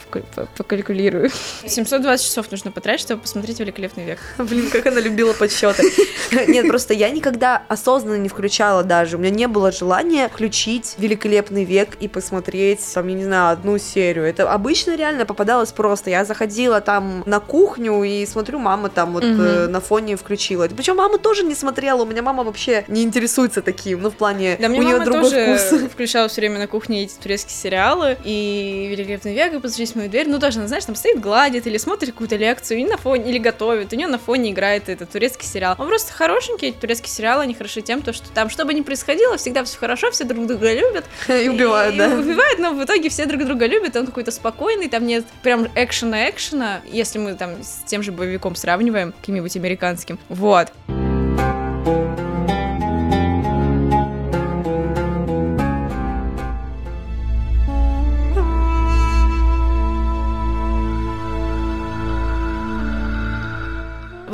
покалькулирую? 0.58 1.30
720 1.66 2.26
часов 2.26 2.52
нужно 2.52 2.72
потратить, 2.72 3.02
чтобы 3.02 3.22
посмотреть 3.22 3.60
«Великолепный 3.60 4.06
век». 4.06 4.20
Блин, 4.38 4.70
как 4.70 4.86
она 4.86 5.00
любила 5.00 5.34
подсчеты. 5.34 5.84
Нет, 6.48 6.68
просто 6.68 6.94
я 6.94 7.10
никогда 7.10 7.64
осознанно 7.68 8.18
не 8.18 8.30
включала 8.30 8.84
даже. 8.84 9.18
У 9.18 9.20
меня 9.20 9.32
не 9.32 9.48
было 9.48 9.72
желания 9.72 10.30
включить 10.30 10.96
«Великолепный 10.98 11.64
век» 11.64 11.98
и 12.00 12.08
посмотреть, 12.08 12.82
там, 12.94 13.08
я 13.08 13.16
не 13.16 13.24
знаю, 13.24 13.52
одну 13.52 13.78
серию. 13.78 14.26
Это 14.26 14.52
обычно 14.52 14.96
реально 14.96 15.26
попадалось 15.26 15.72
просто. 15.72 16.10
Я 16.10 16.26
заходила 16.26 16.82
там 16.82 17.24
на 17.26 17.40
кухню 17.40 18.04
и 18.04 18.26
смотрю, 18.26 18.60
мама 18.60 18.90
там 18.90 19.14
вот 19.14 19.24
э, 19.24 19.68
на 19.68 19.82
фоне 19.82 20.16
включила. 20.16 20.68
Причем 20.68 20.98
мама 20.98 21.18
тоже 21.18 21.44
не 21.44 21.56
смотрела. 21.56 22.04
У 22.04 22.06
меня 22.06 22.22
мама 22.22 22.44
вообще 22.44 22.86
не 22.88 23.04
интересуется 23.04 23.62
таким. 23.62 24.02
Ну, 24.02 24.12
в 24.12 24.16
плане, 24.16 24.58
да, 24.60 24.68
у 24.68 24.72
нее 24.72 25.00
другой 25.00 25.58
вкус. 25.58 25.82
включала 25.92 26.28
все 26.28 26.42
время 26.42 26.60
на 26.60 26.68
кухне 26.68 27.04
эти 27.04 27.16
турецкие 27.16 27.56
сериалы. 27.56 28.18
И 28.24 28.75
Великолепный 28.88 29.34
век, 29.34 29.54
и 29.54 29.60
постучись 29.60 29.92
в 29.92 29.96
мою 29.96 30.10
дверь, 30.10 30.28
ну 30.28 30.40
тоже, 30.40 30.66
знаешь, 30.68 30.86
там 30.86 30.96
стоит, 30.96 31.20
гладит, 31.20 31.68
или 31.68 31.78
смотрит 31.78 32.12
какую-то 32.12 32.36
лекцию, 32.36 32.80
и 32.80 32.86
на 32.86 32.98
фоне, 32.98 33.30
или 33.30 33.38
готовит, 33.38 33.94
у 33.94 33.96
нее 33.96 34.08
на 34.08 34.18
фоне 34.18 34.52
играет 34.52 34.90
этот 34.90 35.10
турецкий 35.12 35.48
сериал. 35.48 35.76
Он 35.78 35.88
просто 35.88 36.14
хорошенький, 36.14 36.72
турецкий 36.72 37.10
сериал, 37.10 37.40
они 37.40 37.54
хороши 37.54 37.82
тем, 37.82 38.02
то, 38.02 38.14
что 38.14 38.30
там, 38.30 38.50
что 38.50 38.66
бы 38.66 38.74
ни 38.74 38.82
происходило, 38.82 39.38
всегда 39.38 39.64
все 39.64 39.78
хорошо, 39.78 40.12
все 40.12 40.24
друг 40.24 40.48
друга 40.48 40.74
любят. 40.74 41.06
И 41.28 41.50
убивают, 41.50 41.98
да. 41.98 42.08
убивают, 42.08 42.60
но 42.60 42.74
в 42.74 42.84
итоге 42.84 43.10
все 43.10 43.26
друг 43.26 43.46
друга 43.46 43.66
любят, 43.66 43.96
он 43.96 44.06
какой-то 44.06 44.32
спокойный, 44.32 44.90
там 44.90 45.06
нет 45.06 45.26
прям 45.42 45.68
экшена-экшена, 45.76 46.82
если 46.92 47.20
мы 47.20 47.36
там 47.36 47.64
с 47.64 47.84
тем 47.86 48.04
же 48.04 48.12
боевиком 48.12 48.56
сравниваем, 48.56 49.14
каким-нибудь 49.14 49.56
американским. 49.56 50.20
Вот. 50.30 50.72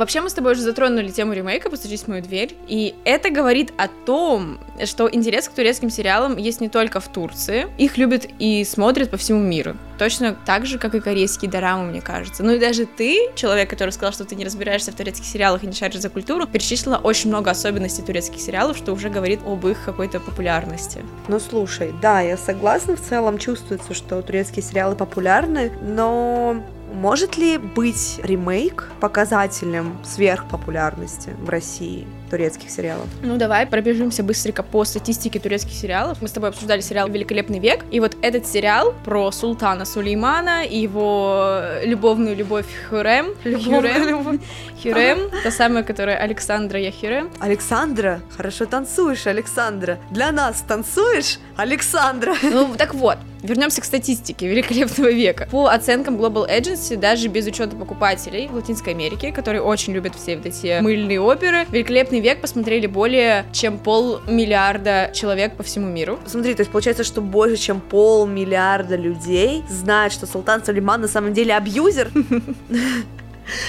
Вообще 0.02 0.20
мы 0.20 0.30
с 0.30 0.34
тобой 0.34 0.54
уже 0.54 0.62
затронули 0.62 1.10
тему 1.10 1.32
ремейка 1.32 1.70
«Постучись 1.70 2.02
в 2.02 2.08
мою 2.08 2.24
дверь», 2.24 2.56
и 2.66 2.96
это 3.04 3.30
говорит 3.30 3.72
о 3.76 3.86
том, 3.86 4.58
что 4.84 5.08
интерес 5.08 5.48
к 5.48 5.52
турецким 5.52 5.90
сериалам 5.90 6.38
есть 6.38 6.60
не 6.60 6.68
только 6.68 6.98
в 6.98 7.06
Турции, 7.06 7.68
их 7.78 7.96
любят 7.98 8.26
и 8.40 8.64
смотрят 8.64 9.10
по 9.10 9.16
всему 9.16 9.38
миру. 9.38 9.76
Точно 10.00 10.36
так 10.44 10.66
же, 10.66 10.80
как 10.80 10.96
и 10.96 11.00
корейские 11.00 11.48
дорамы, 11.48 11.84
мне 11.84 12.00
кажется. 12.00 12.42
Ну 12.42 12.50
и 12.50 12.58
даже 12.58 12.84
ты, 12.84 13.30
человек, 13.36 13.70
который 13.70 13.90
сказал, 13.90 14.12
что 14.12 14.24
ты 14.24 14.34
не 14.34 14.44
разбираешься 14.44 14.90
в 14.90 14.96
турецких 14.96 15.24
сериалах 15.24 15.62
и 15.62 15.68
не 15.68 15.72
шаришь 15.72 16.00
за 16.00 16.08
культуру, 16.08 16.48
перечислила 16.48 16.96
очень 16.96 17.28
много 17.28 17.52
особенностей 17.52 18.02
турецких 18.02 18.40
сериалов, 18.40 18.76
что 18.76 18.92
уже 18.92 19.08
говорит 19.08 19.38
об 19.46 19.64
их 19.68 19.84
какой-то 19.84 20.18
популярности. 20.18 21.04
Ну 21.28 21.38
слушай, 21.38 21.94
да, 22.02 22.22
я 22.22 22.36
согласна, 22.36 22.96
в 22.96 23.00
целом 23.00 23.38
чувствуется, 23.38 23.94
что 23.94 24.20
турецкие 24.20 24.64
сериалы 24.64 24.96
популярны, 24.96 25.70
но 25.80 26.60
Может 26.92 27.38
ли 27.38 27.56
быть 27.58 28.20
ремейк 28.22 28.90
показателем 29.00 29.96
сверхпопулярности 30.04 31.30
в 31.40 31.48
России 31.48 32.06
турецких 32.32 32.70
сериалов? 32.70 33.06
Ну, 33.22 33.36
давай 33.36 33.66
пробежимся 33.66 34.22
быстренько 34.22 34.62
по 34.62 34.84
статистике 34.84 35.38
турецких 35.38 35.74
сериалов. 35.74 36.22
Мы 36.22 36.28
с 36.28 36.32
тобой 36.32 36.48
обсуждали 36.48 36.80
сериал 36.80 37.08
«Великолепный 37.08 37.58
век», 37.58 37.84
и 37.90 38.00
вот 38.00 38.16
этот 38.22 38.46
сериал 38.46 38.94
про 39.04 39.30
султана 39.30 39.84
Сулеймана 39.84 40.64
и 40.64 40.78
его 40.78 41.60
любовную 41.84 42.34
любовь 42.34 42.64
Хюрем. 42.88 43.34
Хюрем. 43.44 44.40
Хюрем, 44.82 45.30
та 45.44 45.50
самая, 45.50 45.82
которая 45.82 46.16
Александра 46.16 46.80
Яхюрем. 46.80 47.30
Александра, 47.38 48.22
хорошо 48.34 48.64
танцуешь, 48.64 49.26
Александра. 49.26 49.98
Для 50.10 50.32
нас 50.32 50.64
танцуешь, 50.66 51.38
Александра. 51.56 52.34
Ну, 52.42 52.74
так 52.78 52.94
вот, 52.94 53.18
Вернемся 53.42 53.80
к 53.80 53.84
статистике 53.84 54.46
великолепного 54.46 55.10
века. 55.10 55.48
По 55.50 55.66
оценкам 55.66 56.16
Global 56.16 56.48
Agency, 56.48 56.96
даже 56.96 57.26
без 57.26 57.44
учета 57.46 57.74
покупателей 57.74 58.46
в 58.46 58.54
Латинской 58.54 58.92
Америке, 58.92 59.32
которые 59.32 59.62
очень 59.62 59.92
любят 59.92 60.14
все 60.14 60.36
вот 60.36 60.46
эти 60.46 60.80
мыльные 60.80 61.20
оперы, 61.20 61.66
великолепный 61.70 62.20
век 62.22 62.40
посмотрели 62.40 62.86
более 62.86 63.44
чем 63.52 63.78
полмиллиарда 63.78 65.10
человек 65.12 65.56
по 65.56 65.62
всему 65.62 65.88
миру. 65.88 66.18
Смотри, 66.26 66.54
то 66.54 66.60
есть 66.60 66.70
получается, 66.70 67.04
что 67.04 67.20
больше 67.20 67.56
чем 67.56 67.80
полмиллиарда 67.80 68.96
людей 68.96 69.62
знают, 69.68 70.12
что 70.12 70.26
Султан 70.26 70.64
Сулейман 70.64 71.00
на 71.02 71.08
самом 71.08 71.34
деле 71.34 71.54
абьюзер. 71.54 72.10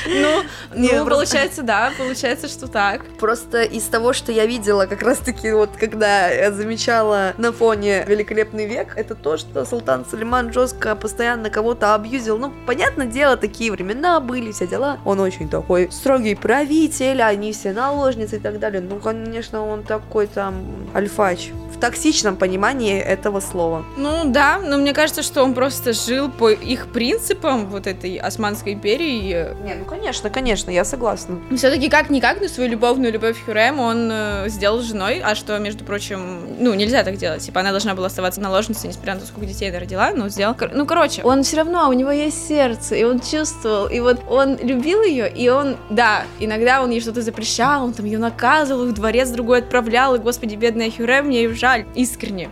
Ну, 0.07 0.43
ну 0.75 1.05
получается, 1.05 1.63
да, 1.63 1.91
получается, 1.97 2.47
что 2.47 2.67
так. 2.67 3.01
Просто 3.19 3.63
из 3.63 3.83
того, 3.83 4.13
что 4.13 4.31
я 4.31 4.45
видела, 4.45 4.85
как 4.85 5.01
раз-таки 5.01 5.51
вот 5.51 5.71
когда 5.79 6.29
я 6.29 6.51
замечала 6.51 7.33
на 7.37 7.51
фоне 7.51 8.05
«Великолепный 8.07 8.65
век», 8.65 8.93
это 8.95 9.15
то, 9.15 9.37
что 9.37 9.65
Султан 9.65 10.05
Сулейман 10.09 10.51
жестко 10.53 10.95
постоянно 10.95 11.49
кого-то 11.49 11.95
абьюзил. 11.95 12.37
Ну, 12.37 12.53
понятное 12.65 13.07
дело, 13.07 13.37
такие 13.37 13.71
времена 13.71 14.19
были, 14.19 14.51
все 14.51 14.67
дела. 14.67 14.99
Он 15.05 15.19
очень 15.19 15.49
такой 15.49 15.91
строгий 15.91 16.35
правитель, 16.35 17.21
они 17.21 17.53
все 17.53 17.73
наложницы 17.73 18.37
и 18.37 18.39
так 18.39 18.59
далее. 18.59 18.81
Ну, 18.81 18.99
конечно, 18.99 19.65
он 19.65 19.83
такой 19.83 20.27
там 20.27 20.63
альфач 20.93 21.51
в 21.73 21.79
токсичном 21.79 22.35
понимании 22.35 22.99
этого 22.99 23.39
слова. 23.39 23.83
Ну 23.97 24.23
да, 24.25 24.59
но 24.59 24.77
мне 24.77 24.93
кажется, 24.93 25.23
что 25.23 25.43
он 25.43 25.53
просто 25.53 25.93
жил 25.93 26.29
по 26.29 26.49
их 26.49 26.87
принципам 26.91 27.67
вот 27.67 27.87
этой 27.87 28.17
Османской 28.17 28.73
империи. 28.73 29.47
Не, 29.63 29.75
ну 29.75 29.85
конечно, 29.85 30.29
конечно, 30.29 30.69
я 30.69 30.83
согласна. 30.83 31.39
Все-таки 31.55 31.89
как-никак, 31.89 32.41
но 32.41 32.49
свою 32.49 32.69
любовную 32.69 33.13
любовь 33.13 33.37
Хюрем 33.45 33.79
он 33.79 34.09
э, 34.11 34.49
сделал 34.49 34.81
женой, 34.81 35.21
а 35.23 35.35
что, 35.35 35.57
между 35.57 35.85
прочим, 35.85 36.41
ну, 36.59 36.73
нельзя 36.73 37.03
так 37.03 37.15
делать. 37.15 37.43
Типа, 37.43 37.61
она 37.61 37.71
должна 37.71 37.95
была 37.95 38.07
оставаться 38.07 38.41
наложницей, 38.41 38.89
несмотря 38.89 39.13
на 39.13 39.21
то, 39.21 39.27
сколько 39.27 39.47
детей 39.47 39.69
она 39.69 39.79
родила, 39.79 40.11
но 40.13 40.27
сделал. 40.27 40.55
Ну, 40.73 40.85
короче, 40.85 41.23
он 41.23 41.43
все 41.43 41.57
равно, 41.57 41.87
у 41.87 41.93
него 41.93 42.11
есть 42.11 42.45
сердце, 42.45 42.95
и 42.95 43.05
он 43.05 43.21
чувствовал, 43.21 43.87
и 43.87 44.01
вот 44.01 44.19
он 44.29 44.57
любил 44.57 45.01
ее, 45.01 45.31
и 45.31 45.47
он, 45.47 45.77
да, 45.89 46.25
иногда 46.39 46.81
он 46.83 46.89
ей 46.89 46.99
что-то 46.99 47.21
запрещал, 47.21 47.85
он 47.85 47.93
там 47.93 48.05
ее 48.05 48.19
наказывал, 48.19 48.87
в 48.87 48.93
дворец 48.93 49.29
другой 49.29 49.59
отправлял, 49.59 50.15
и, 50.15 50.19
господи, 50.19 50.55
бедная 50.55 50.91
Хюрем, 50.91 51.27
мне 51.27 51.43
ее 51.43 51.53
жаль, 51.53 51.85
искренне. 51.95 52.49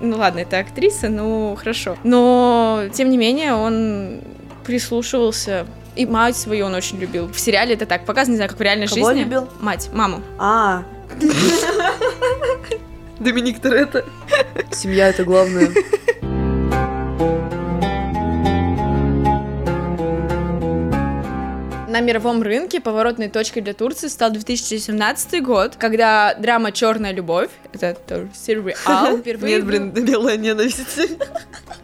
Ну 0.00 0.16
ладно, 0.16 0.40
это 0.40 0.58
актриса, 0.58 1.08
ну 1.08 1.56
хорошо. 1.56 1.96
Но, 2.02 2.82
тем 2.92 3.10
не 3.10 3.16
менее, 3.16 3.54
он 3.54 4.20
прислушивался 4.64 5.66
и 5.98 6.06
мать 6.06 6.36
свою 6.36 6.66
он 6.66 6.74
очень 6.74 6.98
любил. 6.98 7.26
В 7.26 7.38
сериале 7.40 7.74
это 7.74 7.84
так 7.84 8.06
показано, 8.06 8.32
не 8.32 8.36
знаю, 8.36 8.50
как 8.50 8.58
в 8.58 8.62
реальной 8.62 8.86
Кого 8.86 9.08
жизни. 9.08 9.24
любил? 9.24 9.48
Мать, 9.60 9.90
маму. 9.92 10.22
А. 10.38 10.84
Доминик 13.18 13.60
Торетто. 13.60 14.04
Семья 14.70 15.08
это 15.08 15.24
главное. 15.24 15.68
На 21.88 22.00
мировом 22.00 22.42
рынке 22.42 22.80
поворотной 22.80 23.28
точкой 23.28 23.62
для 23.62 23.74
Турции 23.74 24.06
стал 24.06 24.30
2017 24.30 25.42
год, 25.42 25.74
когда 25.76 26.34
драма 26.34 26.70
«Черная 26.70 27.12
любовь», 27.12 27.50
это 27.72 27.98
тоже 28.06 28.28
сериал, 28.34 29.16
впервые... 29.18 29.56
Нет, 29.56 29.66
блин, 29.66 29.90
белая 29.90 30.36
ненависть. 30.36 31.00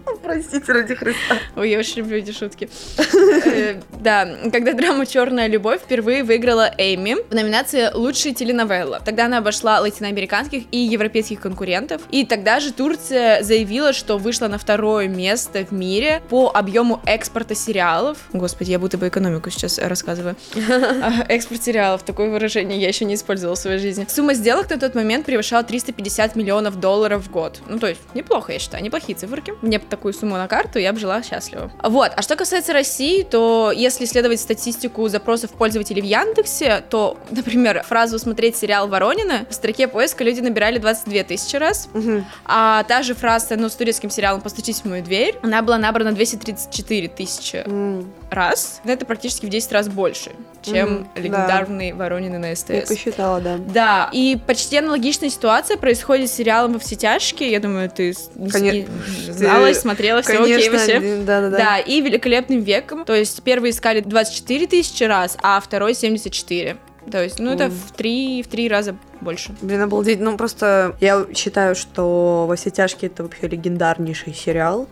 Простите, 0.22 0.72
ради 0.72 0.94
Христа. 0.94 1.38
Ой, 1.56 1.70
я 1.70 1.78
очень 1.78 1.98
люблю 1.98 2.18
эти 2.18 2.32
шутки. 2.32 2.68
Э, 3.46 3.80
да, 4.00 4.26
когда 4.52 4.72
драма 4.72 5.06
«Черная 5.06 5.46
любовь» 5.48 5.80
впервые 5.82 6.24
выиграла 6.24 6.72
Эми 6.78 7.16
в 7.28 7.34
номинации 7.34 7.90
«Лучшая 7.92 8.32
теленовелла». 8.32 9.00
Тогда 9.04 9.26
она 9.26 9.38
обошла 9.38 9.80
латиноамериканских 9.80 10.64
и 10.70 10.78
европейских 10.78 11.40
конкурентов. 11.40 12.02
И 12.10 12.24
тогда 12.24 12.58
же 12.58 12.72
Турция 12.72 13.42
заявила, 13.42 13.92
что 13.92 14.18
вышла 14.18 14.48
на 14.48 14.58
второе 14.58 15.08
место 15.08 15.64
в 15.64 15.72
мире 15.72 16.22
по 16.30 16.50
объему 16.52 17.00
экспорта 17.06 17.54
сериалов. 17.54 18.18
Господи, 18.32 18.70
я 18.70 18.78
будто 18.78 18.98
бы 18.98 19.08
экономику 19.08 19.50
сейчас 19.50 19.78
рассказываю. 19.78 20.36
Экспорт 21.28 21.62
сериалов, 21.62 22.02
такое 22.02 22.30
выражение 22.30 22.80
я 22.80 22.88
еще 22.88 23.04
не 23.04 23.14
использовала 23.14 23.56
в 23.56 23.58
своей 23.58 23.78
жизни. 23.78 24.06
Сумма 24.08 24.34
сделок 24.34 24.70
на 24.70 24.78
тот 24.78 24.94
момент 24.94 25.26
превышала 25.26 25.62
350 25.62 26.34
миллионов 26.34 26.80
долларов 26.80 27.24
в 27.24 27.30
год. 27.30 27.60
Ну, 27.68 27.78
то 27.78 27.88
есть, 27.88 28.00
неплохо, 28.14 28.52
я 28.52 28.58
считаю, 28.58 28.82
неплохие 28.82 29.16
циферки. 29.16 29.54
Мне 29.62 29.78
такую 29.96 30.12
сумму 30.14 30.36
на 30.36 30.48
карту, 30.48 30.78
я 30.78 30.92
бы 30.92 30.98
жила 30.98 31.22
счастливо. 31.22 31.70
Вот, 31.82 32.12
а 32.16 32.22
что 32.22 32.36
касается 32.36 32.72
России, 32.72 33.22
то 33.22 33.72
если 33.74 34.04
исследовать 34.04 34.40
статистику 34.40 35.08
запросов 35.08 35.50
пользователей 35.50 36.02
в 36.02 36.04
Яндексе, 36.04 36.82
то, 36.90 37.16
например, 37.30 37.82
фразу 37.86 38.18
«смотреть 38.18 38.56
сериал 38.56 38.88
Воронина» 38.88 39.46
в 39.48 39.54
строке 39.54 39.88
поиска 39.88 40.24
люди 40.24 40.40
набирали 40.40 40.78
22 40.78 41.22
тысячи 41.24 41.56
раз, 41.56 41.88
Мгм. 41.94 42.24
а 42.44 42.82
та 42.84 43.02
же 43.02 43.14
фраза, 43.14 43.56
ну, 43.56 43.68
с 43.68 43.74
турецким 43.74 44.10
сериалом 44.10 44.40
«Постучись 44.40 44.80
в 44.80 44.84
мою 44.86 45.02
дверь», 45.04 45.38
она 45.42 45.62
была 45.62 45.78
набрана 45.78 46.12
234 46.12 47.08
тысячи 47.08 47.56
М, 47.66 48.12
раз. 48.30 48.80
Это 48.84 49.06
практически 49.06 49.46
в 49.46 49.48
10 49.48 49.72
раз 49.72 49.88
больше, 49.88 50.32
чем 50.64 51.08
да. 51.14 51.20
легендарный 51.20 51.92
Воронины 51.92 52.38
на 52.38 52.46
Я 52.50 52.56
СТС. 52.56 52.88
посчитала, 52.88 53.40
да. 53.40 53.58
Да, 53.58 54.10
и 54.12 54.38
почти 54.46 54.78
аналогичная 54.78 55.30
ситуация 55.30 55.76
происходит 55.76 56.30
с 56.30 56.34
сериалом 56.34 56.74
«Во 56.74 56.78
все 56.78 56.96
тяжкие». 56.96 57.50
Я 57.50 57.60
думаю, 57.60 57.90
ты 57.90 58.12
с- 58.14 58.30
не, 58.34 58.48
Коне- 58.50 58.88
не 59.26 59.32
знала, 59.32 59.72
смотрела, 59.74 60.22
все 60.22 60.42
окей 60.42 60.68
вообще. 60.70 61.22
да-да-да. 61.24 61.56
Да, 61.56 61.78
и 61.78 62.00
«Великолепным 62.00 62.60
веком». 62.60 63.04
То 63.04 63.14
есть 63.14 63.42
первый 63.42 63.70
искали 63.70 64.00
24 64.00 64.66
тысячи 64.66 65.04
раз, 65.04 65.36
а 65.42 65.60
второй 65.60 65.94
74. 65.94 66.76
То 67.10 67.22
есть, 67.22 67.38
ну, 67.38 67.52
это 67.52 67.68
в 67.68 67.92
три, 67.92 68.42
в 68.42 68.48
три 68.48 68.66
раза 68.68 68.96
больше. 69.20 69.54
Блин, 69.60 69.82
обалдеть. 69.82 70.20
Ну, 70.20 70.38
просто 70.38 70.96
я 71.00 71.26
считаю, 71.34 71.74
что 71.74 72.46
«Во 72.48 72.56
все 72.56 72.70
тяжкие»— 72.70 73.10
это 73.14 73.24
вообще 73.24 73.46
легендарнейший 73.46 74.32
сериал 74.32 74.88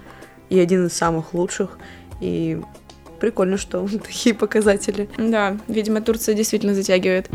и 0.50 0.60
один 0.60 0.86
из 0.88 0.92
самых 0.92 1.32
лучших. 1.32 1.78
И 2.20 2.60
прикольно, 3.22 3.56
что 3.56 3.88
такие 4.04 4.34
показатели. 4.34 5.08
Да, 5.16 5.56
видимо, 5.68 6.02
Турция 6.02 6.34
действительно 6.34 6.74
затягивает. 6.74 7.30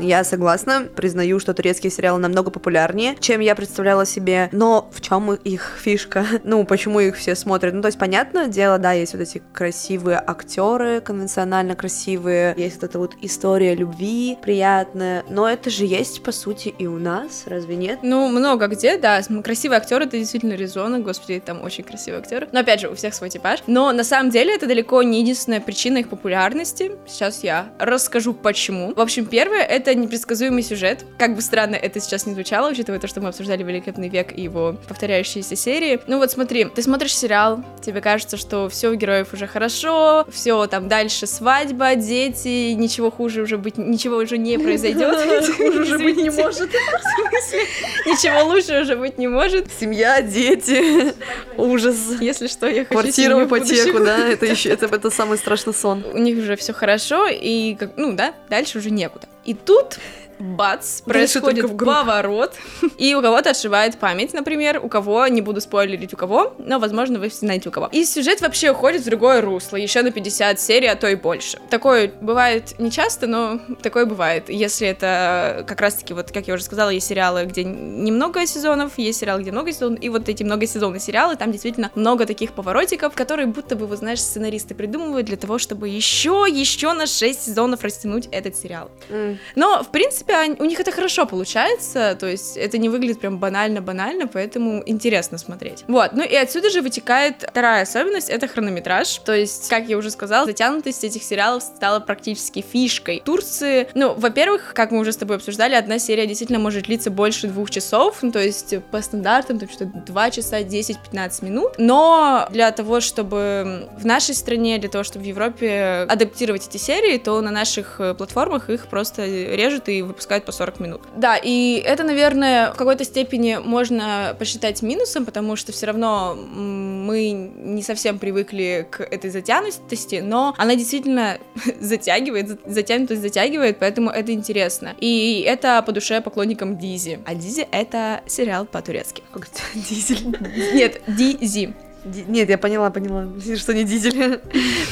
Я 0.00 0.24
согласна, 0.24 0.88
признаю, 0.94 1.38
что 1.40 1.54
турецкие 1.54 1.90
сериалы 1.90 2.18
намного 2.18 2.50
популярнее, 2.50 3.16
чем 3.20 3.40
я 3.40 3.54
представляла 3.54 4.06
себе. 4.06 4.48
Но 4.52 4.88
в 4.92 5.00
чем 5.00 5.32
их 5.34 5.78
фишка? 5.80 6.26
Ну, 6.42 6.64
почему 6.64 7.00
их 7.00 7.16
все 7.16 7.34
смотрят? 7.36 7.74
Ну, 7.74 7.82
то 7.82 7.86
есть, 7.86 7.98
понятное 7.98 8.48
дело, 8.48 8.78
да, 8.78 8.92
есть 8.92 9.12
вот 9.12 9.22
эти 9.22 9.42
красивые 9.52 10.20
актеры, 10.26 11.00
конвенционально 11.00 11.76
красивые, 11.76 12.54
есть 12.56 12.76
вот 12.76 12.84
эта 12.90 12.98
вот 12.98 13.14
история 13.20 13.74
любви 13.74 14.36
приятная, 14.42 15.22
но 15.28 15.48
это 15.48 15.70
же 15.70 15.84
есть, 15.84 16.22
по 16.22 16.32
сути, 16.32 16.68
и 16.76 16.86
у 16.86 16.98
нас, 16.98 17.44
разве 17.46 17.76
нет? 17.76 18.00
Ну, 18.02 18.28
много 18.28 18.66
где, 18.66 18.96
да. 18.96 19.22
С- 19.22 19.28
Красивый 19.42 19.76
актер 19.76 20.02
это 20.02 20.18
действительно 20.18 20.54
резонно. 20.54 20.98
Господи, 21.00 21.40
там 21.44 21.62
очень 21.62 21.84
красивый 21.84 22.20
актер. 22.20 22.48
Но 22.52 22.60
опять 22.60 22.80
же, 22.80 22.88
у 22.88 22.94
всех 22.94 23.14
свой 23.14 23.30
типаж. 23.30 23.60
Но 23.66 23.92
на 23.92 24.02
самом 24.04 24.30
деле 24.30 24.54
это 24.54 24.66
далеко 24.66 25.02
не 25.02 25.20
единственная 25.20 25.60
причина 25.60 25.98
их 25.98 26.08
популярности. 26.08 26.92
Сейчас 27.06 27.44
я 27.44 27.68
расскажу 27.78 28.34
почему. 28.34 28.94
В 28.94 29.00
общем, 29.00 29.26
первое 29.26 29.62
это 29.62 29.89
непредсказуемый 29.94 30.62
сюжет. 30.62 31.04
Как 31.18 31.34
бы 31.34 31.42
странно 31.42 31.74
это 31.74 32.00
сейчас 32.00 32.26
не 32.26 32.34
звучало, 32.34 32.70
учитывая 32.70 33.00
то, 33.00 33.06
что 33.06 33.20
мы 33.20 33.28
обсуждали 33.28 33.62
Великолепный 33.62 34.08
век 34.08 34.36
и 34.36 34.42
его 34.42 34.76
повторяющиеся 34.88 35.56
серии. 35.56 36.00
Ну 36.06 36.18
вот 36.18 36.30
смотри, 36.30 36.64
ты 36.64 36.82
смотришь 36.82 37.16
сериал, 37.16 37.64
тебе 37.84 38.00
кажется, 38.00 38.36
что 38.36 38.68
все 38.68 38.88
у 38.88 38.94
героев 38.94 39.32
уже 39.32 39.46
хорошо, 39.46 40.26
все 40.30 40.66
там 40.66 40.88
дальше 40.88 41.26
свадьба, 41.26 41.94
дети, 41.94 42.72
ничего 42.72 43.10
хуже 43.10 43.42
уже 43.42 43.58
быть, 43.58 43.78
ничего 43.78 44.16
уже 44.16 44.38
не 44.38 44.58
произойдет. 44.62 45.10
Хуже 45.56 45.82
уже 45.82 45.98
быть 45.98 46.16
не 46.16 46.30
может. 46.30 46.70
Ничего 48.06 48.44
лучше 48.44 48.82
уже 48.82 48.96
быть 48.96 49.18
не 49.18 49.28
может. 49.28 49.70
Семья, 49.78 50.22
дети, 50.22 51.14
ужас. 51.56 51.96
Если 52.20 52.46
что, 52.46 52.68
я 52.68 52.84
хочу 52.84 53.12
семью 53.12 53.44
ипотеку, 53.44 54.00
да, 54.00 54.28
это 54.28 54.46
еще 54.46 54.70
это, 54.70 54.86
это 54.86 55.10
самый 55.10 55.38
страшный 55.38 55.74
сон. 55.74 56.04
У 56.12 56.18
них 56.18 56.38
уже 56.38 56.56
все 56.56 56.72
хорошо, 56.72 57.26
и, 57.30 57.76
ну 57.96 58.14
да, 58.14 58.34
дальше 58.48 58.78
уже 58.78 58.90
некуда. 58.90 59.26
И 59.44 59.54
тут 59.54 59.98
бац, 60.40 61.02
происходит 61.02 61.78
поворот, 61.78 62.54
и 62.98 63.14
у 63.14 63.22
кого-то 63.22 63.50
отшивает 63.50 63.98
память, 63.98 64.32
например, 64.32 64.80
у 64.82 64.88
кого, 64.88 65.26
не 65.26 65.40
буду 65.40 65.60
спойлерить 65.60 66.14
у 66.14 66.16
кого, 66.16 66.54
но, 66.58 66.78
возможно, 66.78 67.18
вы 67.18 67.28
знаете 67.28 67.68
у 67.68 67.72
кого. 67.72 67.88
И 67.92 68.04
сюжет 68.04 68.40
вообще 68.40 68.70
уходит 68.70 69.02
в 69.02 69.04
другое 69.04 69.40
русло, 69.40 69.76
еще 69.76 70.02
на 70.02 70.10
50 70.10 70.60
серий, 70.60 70.88
а 70.88 70.96
то 70.96 71.08
и 71.08 71.14
больше. 71.14 71.58
Такое 71.70 72.12
бывает 72.20 72.78
не 72.78 72.90
часто, 72.90 73.26
но 73.26 73.60
такое 73.82 74.06
бывает, 74.06 74.48
если 74.48 74.88
это 74.88 75.64
как 75.66 75.80
раз-таки, 75.80 76.14
вот, 76.14 76.32
как 76.32 76.48
я 76.48 76.54
уже 76.54 76.64
сказала, 76.64 76.90
есть 76.90 77.06
сериалы, 77.06 77.44
где 77.44 77.64
немного 77.64 78.46
сезонов, 78.46 78.98
есть 78.98 79.20
сериалы, 79.20 79.42
где 79.42 79.52
много 79.52 79.72
сезонов, 79.72 80.02
и 80.02 80.08
вот 80.08 80.28
эти 80.28 80.42
многосезонные 80.42 81.00
сериалы, 81.00 81.36
там 81.36 81.52
действительно 81.52 81.90
много 81.94 82.26
таких 82.26 82.52
поворотиков, 82.52 83.14
которые 83.14 83.46
будто 83.46 83.76
бы, 83.76 83.86
вы 83.86 83.96
знаешь, 83.96 84.20
сценаристы 84.20 84.74
придумывают 84.74 85.26
для 85.26 85.36
того, 85.36 85.58
чтобы 85.58 85.88
еще, 85.88 86.46
еще 86.48 86.92
на 86.92 87.06
6 87.06 87.42
сезонов 87.42 87.82
растянуть 87.82 88.28
этот 88.30 88.56
сериал. 88.56 88.90
Mm. 89.08 89.38
Но, 89.54 89.82
в 89.82 89.88
принципе, 89.88 90.29
у 90.58 90.64
них 90.64 90.80
это 90.80 90.92
хорошо 90.92 91.26
получается, 91.26 92.16
то 92.18 92.26
есть 92.26 92.56
это 92.56 92.78
не 92.78 92.88
выглядит 92.88 93.20
прям 93.20 93.38
банально-банально, 93.38 94.26
поэтому 94.26 94.82
интересно 94.86 95.38
смотреть. 95.38 95.84
Вот, 95.88 96.12
ну 96.12 96.22
и 96.22 96.34
отсюда 96.34 96.70
же 96.70 96.80
вытекает 96.82 97.44
вторая 97.48 97.82
особенность, 97.82 98.30
это 98.30 98.48
хронометраж, 98.48 99.18
то 99.18 99.34
есть, 99.34 99.68
как 99.68 99.88
я 99.88 99.96
уже 99.98 100.10
сказала, 100.10 100.46
затянутость 100.46 101.04
этих 101.04 101.22
сериалов 101.22 101.62
стала 101.62 102.00
практически 102.00 102.62
фишкой 102.62 103.22
Турции. 103.24 103.88
Ну, 103.94 104.14
во-первых, 104.14 104.72
как 104.74 104.90
мы 104.90 104.98
уже 104.98 105.12
с 105.12 105.16
тобой 105.16 105.36
обсуждали, 105.36 105.74
одна 105.74 105.98
серия 105.98 106.26
действительно 106.26 106.58
может 106.58 106.84
длиться 106.84 107.10
больше 107.10 107.48
двух 107.48 107.70
часов, 107.70 108.18
ну, 108.22 108.32
то 108.32 108.42
есть 108.42 108.74
по 108.90 109.02
стандартам, 109.02 109.58
там 109.58 109.68
что-то 109.68 109.92
2 110.06 110.30
часа 110.30 110.60
10-15 110.60 111.44
минут, 111.44 111.72
но 111.78 112.48
для 112.50 112.70
того, 112.72 113.00
чтобы 113.00 113.88
в 113.98 114.06
нашей 114.06 114.34
стране, 114.34 114.78
для 114.78 114.88
того, 114.88 115.04
чтобы 115.04 115.24
в 115.24 115.28
Европе 115.28 116.06
адаптировать 116.08 116.66
эти 116.66 116.76
серии, 116.76 117.18
то 117.18 117.40
на 117.40 117.50
наших 117.50 118.00
э, 118.00 118.14
платформах 118.14 118.70
их 118.70 118.86
просто 118.86 119.26
режут 119.26 119.88
и 119.88 120.02
выпускают 120.02 120.19
по 120.44 120.52
40 120.52 120.80
минут. 120.80 121.02
Да, 121.16 121.36
и 121.36 121.82
это, 121.84 122.04
наверное, 122.04 122.72
в 122.72 122.76
какой-то 122.76 123.04
степени 123.04 123.58
можно 123.62 124.36
посчитать 124.38 124.82
минусом, 124.82 125.24
потому 125.24 125.56
что 125.56 125.72
все 125.72 125.86
равно 125.86 126.34
мы 126.34 127.30
не 127.32 127.82
совсем 127.82 128.18
привыкли 128.18 128.86
к 128.90 129.00
этой 129.00 129.30
затянутости, 129.30 130.16
но 130.16 130.54
она 130.58 130.74
действительно 130.74 131.38
затягивает, 131.80 132.60
затянутость 132.66 133.22
затягивает, 133.22 133.78
поэтому 133.78 134.10
это 134.10 134.32
интересно. 134.32 134.94
И 135.00 135.44
это 135.46 135.82
по 135.82 135.92
душе 135.92 136.20
поклонникам 136.20 136.78
Дизи. 136.78 137.20
А 137.24 137.34
Дизи— 137.34 137.66
это 137.72 138.22
сериал 138.26 138.66
по-турецки. 138.66 139.22
Дизель. 139.74 140.36
Нет, 140.74 141.02
Дизи. 141.06 141.74
Ди... 142.04 142.24
Нет, 142.26 142.48
я 142.48 142.56
поняла, 142.56 142.90
поняла, 142.90 143.28
что 143.56 143.74
не 143.74 143.84
дизель. 143.84 144.40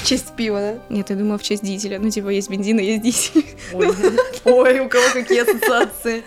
в 0.03 0.07
честь 0.07 0.35
пива, 0.37 0.61
да? 0.61 0.95
Нет, 0.95 1.11
я 1.11 1.17
думала 1.17 1.39
в 1.39 1.43
честь 1.43 1.65
дизеля. 1.65 1.99
Ну, 1.99 2.11
типа, 2.11 2.29
есть 2.29 2.51
бензин, 2.51 2.79
а 2.79 2.83
есть 2.83 3.03
дизель. 3.03 3.47
Ой, 3.73 3.89
Ой 4.45 4.81
у 4.81 4.89
кого 4.89 5.05
какие 5.13 5.41
ассоциации. 5.41 6.23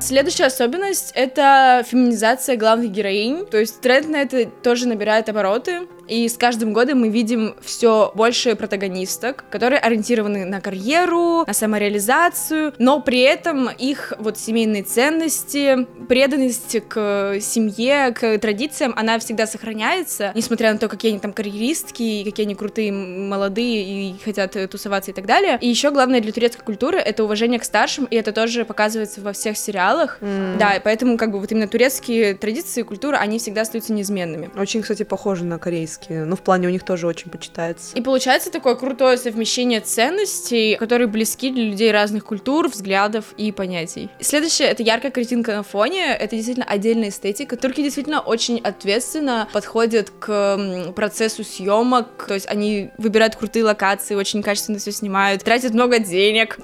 Следующая 0.00 0.46
особенность— 0.46 1.12
это 1.14 1.84
феминизация 1.88 2.56
главных 2.56 2.90
героинь. 2.90 3.46
То 3.46 3.58
есть 3.58 3.80
тренд 3.80 4.08
на 4.08 4.16
это 4.16 4.46
тоже 4.46 4.86
набирает 4.86 5.28
обороты. 5.28 5.88
И 6.12 6.28
с 6.28 6.36
каждым 6.36 6.74
годом 6.74 7.00
мы 7.00 7.08
видим 7.08 7.54
все 7.62 8.12
больше 8.14 8.54
протагонисток, 8.54 9.46
которые 9.48 9.78
ориентированы 9.78 10.44
на 10.44 10.60
карьеру, 10.60 11.44
на 11.46 11.54
самореализацию, 11.54 12.74
но 12.78 13.00
при 13.00 13.20
этом 13.20 13.70
их 13.70 14.12
вот 14.18 14.36
семейные 14.36 14.82
ценности, 14.82 15.86
преданность 16.08 16.76
к 16.86 17.38
семье, 17.40 18.12
к 18.12 18.38
традициям, 18.38 18.92
она 18.94 19.18
всегда 19.20 19.46
сохраняется, 19.46 20.32
несмотря 20.34 20.74
на 20.74 20.78
то, 20.78 20.88
какие 20.88 21.12
они 21.12 21.18
там 21.18 21.32
карьеристки, 21.32 22.24
какие 22.24 22.44
они 22.44 22.54
крутые, 22.56 22.92
молодые 22.92 24.10
и 24.10 24.14
хотят 24.22 24.54
тусоваться 24.70 25.12
и 25.12 25.14
так 25.14 25.24
далее. 25.24 25.56
И 25.62 25.68
еще 25.68 25.90
главное 25.90 26.20
для 26.20 26.32
турецкой 26.32 26.62
культуры 26.62 26.98
это 26.98 27.24
уважение 27.24 27.58
к 27.58 27.64
старшим, 27.64 28.04
и 28.04 28.16
это 28.16 28.32
тоже 28.32 28.66
показывается 28.66 29.22
во 29.22 29.32
всех 29.32 29.56
сериалах. 29.56 30.18
Mm. 30.20 30.58
Да, 30.58 30.74
и 30.74 30.80
поэтому 30.80 31.16
как 31.16 31.32
бы 31.32 31.40
вот 31.40 31.50
именно 31.52 31.68
турецкие 31.68 32.34
традиции 32.34 32.80
и 32.80 32.84
культура, 32.84 33.16
они 33.16 33.38
всегда 33.38 33.62
остаются 33.62 33.94
неизменными. 33.94 34.50
Очень, 34.58 34.82
кстати, 34.82 35.04
похожи 35.04 35.44
на 35.46 35.58
корейские 35.58 36.01
корейские. 36.02 36.24
Ну, 36.24 36.36
в 36.36 36.42
плане 36.42 36.68
у 36.68 36.70
них 36.70 36.84
тоже 36.84 37.06
очень 37.06 37.30
почитается. 37.30 37.96
И 37.96 38.00
получается 38.00 38.50
такое 38.50 38.74
крутое 38.74 39.16
совмещение 39.16 39.80
ценностей, 39.80 40.76
которые 40.76 41.08
близки 41.08 41.50
для 41.50 41.64
людей 41.64 41.90
разных 41.92 42.24
культур, 42.24 42.68
взглядов 42.68 43.26
и 43.36 43.52
понятий. 43.52 44.10
Следующее— 44.20 44.68
это 44.70 44.82
яркая 44.82 45.10
картинка 45.10 45.54
на 45.54 45.62
фоне. 45.62 46.14
Это 46.14 46.36
действительно 46.36 46.66
отдельная 46.66 47.08
эстетика. 47.08 47.56
Турки 47.56 47.82
действительно 47.82 48.20
очень 48.20 48.60
ответственно 48.60 49.48
подходят 49.52 50.10
к 50.18 50.92
процессу 50.94 51.44
съемок. 51.44 52.26
То 52.26 52.34
есть 52.34 52.46
они 52.48 52.90
выбирают 52.98 53.36
крутые 53.36 53.64
локации, 53.64 54.14
очень 54.14 54.42
качественно 54.42 54.78
все 54.78 54.92
снимают, 54.92 55.44
тратят 55.44 55.72
много 55.72 55.98
денег. 55.98 56.58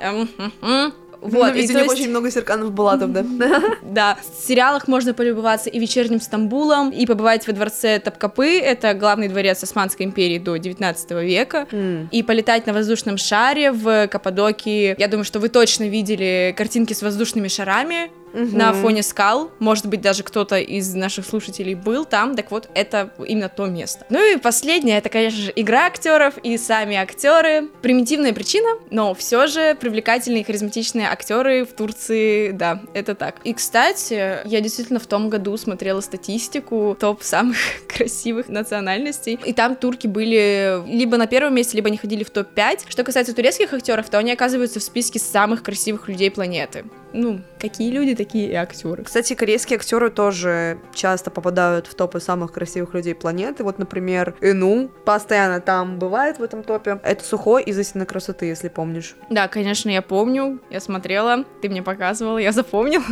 Вот, 1.21 1.49
и 1.49 1.51
у 1.51 1.55
них 1.55 1.71
есть... 1.71 1.91
очень 1.91 2.11
много 2.11 2.31
серканов 2.31 2.73
Булатов, 2.73 3.13
да? 3.13 3.25
Да, 3.83 4.19
в 4.21 4.47
сериалах 4.47 4.87
можно 4.89 5.15
полюбоваться 5.15 5.69
и 5.71 5.79
вечерним 5.79 6.21
Стамбулом, 6.21 6.91
и 6.91 7.07
побывать 7.07 7.47
во 7.47 7.53
дворце 7.53 7.99
Топкапы, 7.99 8.59
это 8.59 8.95
главный 8.95 9.29
дворец 9.29 9.63
Османской 9.63 10.07
империи 10.07 10.39
до 10.39 10.57
19 10.57 11.11
века, 11.23 11.67
и 12.11 12.23
полетать 12.23 12.67
на 12.67 12.73
воздушном 12.73 13.19
шаре 13.19 13.73
в 13.73 14.09
Каппадокии. 14.09 14.95
Я 14.99 15.09
думаю, 15.09 15.25
что 15.25 15.41
вы 15.41 15.49
точно 15.49 15.89
видели 15.89 16.55
картинки 16.57 16.93
с 16.93 17.03
воздушными 17.03 17.49
шарами, 17.49 18.11
угу. 18.33 18.57
на 18.57 18.73
фоне 18.73 19.03
скал. 19.03 19.51
Может 19.59 19.87
быть, 19.87 20.01
даже 20.01 20.23
кто-то 20.23 20.59
из 20.59 20.95
наших 20.95 21.27
слушателей 21.27 21.75
был 21.75 22.05
там. 22.05 22.37
Так 22.37 22.51
вот, 22.51 22.69
это 22.75 23.11
именно 23.27 23.49
то 23.49 23.67
место. 23.67 24.07
Ну 24.11 24.35
и 24.35 24.39
последнее, 24.39 24.99
это, 24.99 25.09
конечно 25.09 25.41
же, 25.41 25.53
игра 25.55 25.87
актеров 25.87 26.39
и 26.43 26.57
сами 26.59 26.97
актеры. 26.97 27.69
Примитивная 27.83 28.33
причина, 28.33 28.69
но 28.91 29.15
все 29.15 29.47
же 29.47 29.75
привлекательные 29.75 30.43
и 30.43 30.45
харизматичные 30.45 31.09
актеры 31.09 31.65
в 31.65 31.73
Турции, 31.73 32.51
да, 32.51 32.83
это 32.95 33.15
так. 33.15 33.37
И, 33.45 33.55
кстати, 33.55 34.47
я 34.47 34.61
действительно 34.61 35.01
в 35.01 35.07
том 35.07 35.29
году 35.29 35.57
смотрела 35.57 36.01
статистику 36.01 36.97
топ 36.99 37.23
самых 37.23 37.57
красивых 37.89 38.49
национальностей, 38.49 39.39
и 39.45 39.53
там 39.53 39.77
турки 39.77 40.07
были 40.07 40.83
либо 40.87 41.17
на 41.17 41.27
первом 41.27 41.55
месте, 41.55 41.77
либо 41.77 41.89
они 41.89 41.97
ходили 41.97 42.25
в 42.25 42.31
топ-5. 42.31 42.87
Что 42.89 43.05
касается 43.05 43.35
турецких 43.35 43.73
актеров, 43.73 44.09
то 44.09 44.19
они 44.19 44.33
оказываются 44.33 44.81
в 44.81 44.83
списке 44.83 45.19
самых 45.19 45.63
красивых 45.63 46.09
людей 46.09 46.31
планеты 46.31 46.85
ну, 47.13 47.41
какие 47.59 47.91
люди, 47.91 48.15
такие 48.29 48.51
и 48.51 48.55
актеры. 48.55 49.05
Кстати, 49.05 49.33
корейские 49.35 49.79
актеры 49.79 50.11
тоже 50.11 50.79
часто 50.93 51.31
попадают 51.31 51.87
в 51.87 51.95
топы 51.95 52.21
самых 52.21 52.53
красивых 52.53 52.93
людей 52.93 53.15
планеты. 53.15 53.65
Вот, 53.65 53.79
например, 53.79 54.35
Ину 54.43 54.91
постоянно 55.07 55.61
там 55.61 55.99
бывает 55.99 56.39
в 56.39 56.43
этом 56.43 56.63
топе. 56.63 57.01
Это 57.03 57.25
Сухой 57.25 57.63
из 57.63 57.79
истинной 57.79 58.05
красоты, 58.05 58.45
если 58.45 58.69
помнишь. 58.69 59.17
Да, 59.31 59.49
конечно, 59.49 59.89
я 59.89 60.03
помню. 60.03 60.61
Я 60.69 60.81
смотрела, 60.81 61.45
ты 61.63 61.71
мне 61.71 61.83
показывала, 61.83 62.37
я 62.37 62.53
запомнила. 62.53 63.05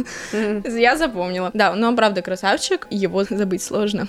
Я 0.65 0.97
запомнила. 0.97 1.51
Да, 1.55 1.75
но 1.75 1.89
он 1.89 1.97
правда 1.97 2.21
красавчик, 2.21 2.87
его 2.91 3.25
забыть 3.25 3.63
сложно. 3.63 4.09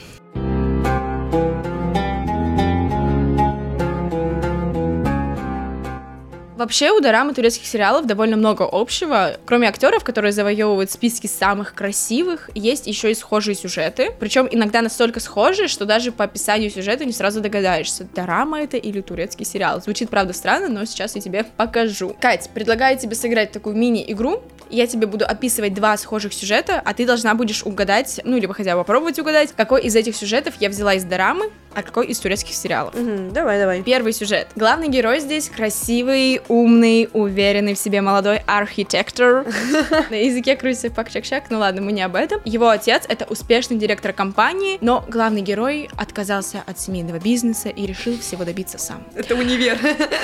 Вообще 6.58 6.90
у 6.92 7.00
дорамы 7.00 7.36
турецких 7.36 7.68
сериалов 7.68 8.08
довольно 8.08 8.36
много 8.36 8.68
общего. 8.70 9.38
Кроме 9.46 9.68
актеров, 9.68 10.04
которые 10.04 10.32
завоевывают 10.32 10.90
списки 10.90 11.28
самых 11.28 11.76
красивых, 11.76 12.50
есть 12.56 12.88
еще 12.88 13.12
и 13.12 13.14
схожие 13.14 13.54
сюжеты. 13.54 14.10
Причем 14.20 14.48
иногда 14.50 14.82
настолько 14.82 15.20
схожие, 15.20 15.68
что 15.68 15.86
даже 15.86 16.12
по 16.12 16.24
описанию 16.24 16.72
сюжета 16.72 17.06
не 17.06 17.12
сразу 17.12 17.42
догадаешься, 17.42 18.08
дорама 18.16 18.60
это 18.60 18.76
или 18.76 19.02
турецкий 19.02 19.46
сериал. 19.46 19.80
Звучит, 19.84 20.10
правда, 20.10 20.34
странно, 20.34 20.68
но 20.68 20.86
сейчас 20.86 21.14
я 21.14 21.22
тебе 21.22 21.44
покажу. 21.44 22.16
Кать, 22.20 22.50
предлагаю 22.52 22.98
тебе 22.98 23.16
сыграть 23.16 23.52
такую 23.52 23.76
мини-игру. 23.76 24.42
Я 24.72 24.88
тебе 24.88 25.06
буду 25.06 25.26
описывать 25.26 25.76
два 25.76 25.96
схожих 25.96 26.34
сюжета, 26.34 26.82
а 26.84 26.96
ты 26.96 27.06
должна 27.06 27.36
будешь 27.36 27.64
угадать, 27.64 28.20
ну, 28.24 28.36
либо 28.36 28.56
хотя 28.56 28.76
бы 28.76 28.82
попробовать 28.82 29.20
угадать, 29.20 29.54
какой 29.56 29.84
из 29.84 29.96
этих 29.96 30.16
сюжетов 30.16 30.56
я 30.60 30.70
взяла 30.70 30.96
из 30.96 31.04
дорамы, 31.04 31.52
а 31.78 31.84
какой 31.84 32.08
из 32.08 32.18
турецких 32.20 32.56
сериалов. 32.56 32.96
Угу, 32.96 33.32
давай, 33.34 33.60
давай. 33.60 33.84
Первый 33.84 34.12
сюжет. 34.12 34.48
Главный 34.56 34.88
герой 34.88 35.20
здесь 35.20 35.48
красивый, 35.48 36.42
умный, 36.48 37.08
уверенный 37.14 37.76
в 37.76 37.78
себе 37.78 38.02
молодой 38.02 38.42
архитектор. 38.48 39.46
На 40.10 40.16
языке 40.16 40.56
крутится 40.56 40.90
пак 40.90 41.12
чак 41.12 41.24
чак 41.24 41.52
ну 41.52 41.60
ладно, 41.60 41.82
мы 41.82 41.92
не 41.92 42.02
об 42.02 42.16
этом. 42.16 42.42
Его 42.46 42.70
отец— 42.70 43.04
это 43.08 43.26
успешный 43.26 43.78
директор 43.78 44.12
компании, 44.12 44.80
но 44.82 45.06
главный 45.08 45.42
герой 45.42 45.88
отказался 45.96 46.64
от 46.66 46.80
семейного 46.80 47.20
бизнеса 47.20 47.70
и 47.70 47.86
решил 47.86 48.18
всего 48.18 48.44
добиться 48.44 48.80
сам. 48.80 49.06
Это 49.14 49.36
универ. 49.36 49.78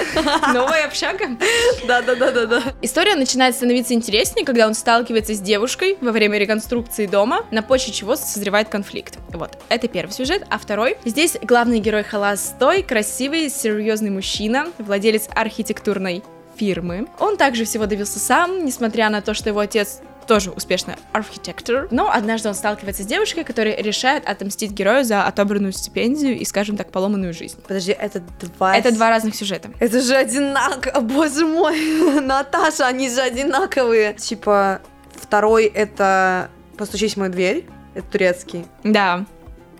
Новая 0.55 0.87
общага? 0.87 1.37
Да-да-да-да-да. 1.85 2.63
История 2.81 3.13
начинает 3.13 3.55
становиться 3.55 3.93
интереснее, 3.93 4.43
когда 4.43 4.65
он 4.65 4.73
сталкивается 4.73 5.35
с 5.35 5.39
девушкой 5.39 5.97
во 6.01 6.11
время 6.11 6.39
реконструкции 6.39 7.05
дома, 7.05 7.45
на 7.51 7.61
почве 7.61 7.93
чего 7.93 8.15
созревает 8.15 8.69
конфликт. 8.69 9.19
Вот, 9.29 9.59
это 9.69 9.87
первый 9.87 10.11
сюжет. 10.11 10.47
А 10.49 10.57
второй, 10.57 10.97
здесь 11.05 11.37
главный 11.43 11.79
герой 11.79 12.03
холостой, 12.03 12.83
красивый, 12.83 13.49
серьезный 13.49 14.09
мужчина, 14.09 14.67
владелец 14.77 15.27
архитектурной 15.33 16.23
фирмы. 16.55 17.07
Он 17.19 17.37
также 17.37 17.65
всего 17.65 17.85
добился 17.85 18.19
сам, 18.19 18.65
несмотря 18.65 19.09
на 19.09 19.21
то, 19.21 19.33
что 19.33 19.49
его 19.49 19.59
отец 19.59 20.01
тоже 20.23 20.51
успешный 20.51 20.95
архитектор. 21.11 21.87
Но 21.91 22.09
однажды 22.09 22.47
он 22.49 22.55
сталкивается 22.55 23.03
с 23.03 23.05
девушкой, 23.05 23.43
которая 23.43 23.75
решает 23.81 24.25
отомстить 24.27 24.71
герою 24.71 25.03
за 25.03 25.23
отобранную 25.23 25.73
стипендию 25.73 26.37
и, 26.37 26.45
скажем 26.45 26.77
так, 26.77 26.91
поломанную 26.91 27.33
жизнь. 27.33 27.57
Подожди, 27.67 27.91
это 27.91 28.21
два... 28.41 28.77
Это 28.77 28.93
два 28.93 29.09
разных 29.09 29.35
сюжета. 29.35 29.69
Это 29.79 30.01
же 30.01 30.15
одинаково, 30.15 30.99
боже 31.01 31.45
мой, 31.45 32.21
Наташа, 32.21 32.87
они 32.87 33.09
же 33.09 33.21
одинаковые. 33.21 34.13
Типа, 34.13 34.81
второй 35.13 35.65
это 35.65 36.49
«Постучись 36.77 37.13
в 37.13 37.17
мою 37.17 37.31
дверь», 37.31 37.65
это 37.93 38.07
турецкий. 38.07 38.65
Да. 38.83 39.25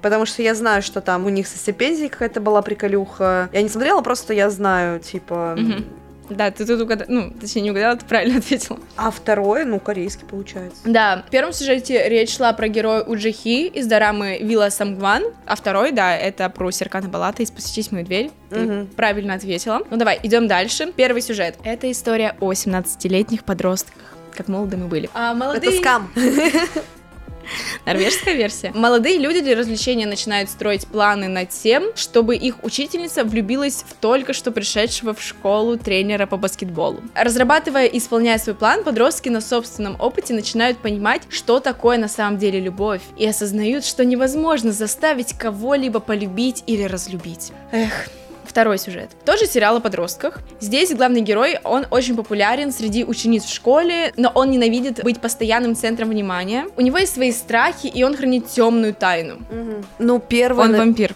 Потому 0.03 0.25
что 0.27 0.43
я 0.43 0.53
знаю, 0.53 0.83
что 0.83 1.01
там 1.01 1.25
у 1.25 1.29
них 1.29 1.47
со 1.47 1.57
стипендией 1.57 2.09
какая-то 2.09 2.41
была 2.41 2.61
приколюха. 2.61 3.49
Я 3.53 3.61
не 3.63 3.69
смотрела, 3.69 4.01
просто 4.01 4.33
я 4.33 4.49
знаю, 4.51 4.99
типа... 4.99 5.55
Мгм. 5.57 5.85
Да, 6.29 6.51
ты 6.51 6.65
тут 6.65 6.81
угадала, 6.81 7.07
ну, 7.09 7.31
точнее, 7.31 7.61
не 7.63 7.71
угадала, 7.71 7.95
ты 7.97 8.05
правильно 8.05 8.37
ответила. 8.39 8.79
А 8.97 9.11
второй, 9.11 9.65
ну, 9.65 9.79
корейский 9.79 10.25
получается. 10.25 10.77
Да, 10.85 11.23
в 11.27 11.29
первом 11.29 11.53
сюжете 11.53 12.07
речь 12.09 12.35
шла 12.35 12.53
про 12.53 12.67
героя 12.69 13.01
Уджихи 13.01 13.67
из 13.67 13.87
дорамы 13.87 14.39
Вилла 14.41 14.69
Самгван, 14.69 15.23
а 15.45 15.55
второй, 15.55 15.91
да, 15.91 16.15
это 16.15 16.49
про 16.49 16.71
Серкана 16.71 17.07
Балата 17.09 17.43
из 17.43 17.51
«Постучись 17.51 17.89
в 17.89 17.91
мою 17.91 18.05
дверь». 18.05 18.31
Ты 18.49 18.59
Мгм. 18.59 18.87
правильно 18.87 19.33
ответила. 19.35 19.81
Ну 19.89 19.97
давай, 19.97 20.19
идем 20.23 20.47
дальше. 20.47 20.91
Первый 20.95 21.21
сюжет. 21.21 21.55
Это 21.63 21.91
история 21.91 22.35
о 22.39 22.51
17-летних 22.53 23.43
подростках. 23.43 24.01
Как 24.35 24.47
молоды 24.47 24.77
мы 24.77 24.87
были. 24.87 25.09
А 25.13 25.33
молодые... 25.33 25.71
Это 25.73 25.81
скам. 25.81 26.11
Норвежская 27.85 28.33
версия. 28.33 28.71
Молодые 28.73 29.17
люди 29.17 29.41
для 29.41 29.55
развлечения 29.55 30.05
начинают 30.05 30.49
строить 30.49 30.87
планы 30.87 31.27
над 31.27 31.49
тем, 31.49 31.95
чтобы 31.95 32.35
их 32.35 32.63
учительница 32.63 33.23
влюбилась 33.23 33.83
в 33.87 33.93
только 33.95 34.33
что 34.33 34.51
пришедшего 34.51 35.13
в 35.13 35.21
школу 35.21 35.77
тренера 35.77 36.25
по 36.25 36.37
баскетболу. 36.37 37.01
Разрабатывая 37.15 37.85
и 37.85 37.97
исполняя 37.97 38.37
свой 38.37 38.55
план, 38.55 38.83
подростки 38.83 39.29
на 39.29 39.41
собственном 39.41 39.95
опыте 39.99 40.33
начинают 40.33 40.77
понимать, 40.77 41.23
что 41.29 41.59
такое 41.59 41.97
на 41.97 42.07
самом 42.07 42.37
деле 42.37 42.59
любовь, 42.59 43.01
и 43.17 43.27
осознают, 43.27 43.85
что 43.85 44.05
невозможно 44.05 44.71
заставить 44.71 45.33
кого-либо 45.37 45.99
полюбить 45.99 46.63
или 46.67 46.83
разлюбить. 46.83 47.51
Эх, 47.71 48.09
Второй 48.53 48.77
сюжет. 48.77 49.09
Тоже 49.25 49.47
сериал 49.47 49.77
о 49.77 49.79
подростках. 49.79 50.37
Здесь 50.59 50.93
главный 50.93 51.21
герой, 51.21 51.57
он 51.63 51.87
очень 51.89 52.15
популярен 52.15 52.71
среди 52.71 53.03
учениц 53.03 53.45
в 53.45 53.51
школе, 53.51 54.13
но 54.15 54.31
он 54.35 54.51
ненавидит 54.51 55.03
быть 55.03 55.19
постоянным 55.19 55.75
центром 55.75 56.09
внимания. 56.09 56.67
У 56.77 56.81
него 56.81 56.99
есть 56.99 57.15
свои 57.15 57.31
страхи, 57.31 57.87
и 57.87 58.03
он 58.03 58.15
хранит 58.15 58.47
темную 58.47 58.93
тайну. 58.93 59.37
Мгм. 59.49 59.83
Ну, 59.97 60.19
первый... 60.19 60.65
Он 60.65 60.71
на- 60.71 60.77
вампир. 60.77 61.15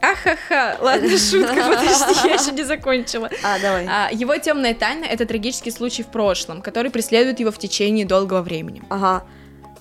Ахаха, 0.00 0.76
ладно, 0.80 1.10
шутка, 1.16 1.54
подожди, 1.54 2.28
я 2.28 2.34
еще 2.34 2.50
не 2.50 2.64
закончила. 2.64 3.30
А, 3.44 3.60
давай. 3.60 3.86
А, 3.88 4.08
его 4.10 4.36
темная 4.38 4.74
тайна 4.74 5.04
это 5.04 5.26
трагический 5.26 5.70
случай 5.70 6.02
в 6.02 6.08
прошлом, 6.08 6.60
который 6.60 6.90
преследует 6.90 7.38
его 7.38 7.52
в 7.52 7.58
течение 7.58 8.04
долгого 8.04 8.42
времени. 8.42 8.82
Ага. 8.90 9.22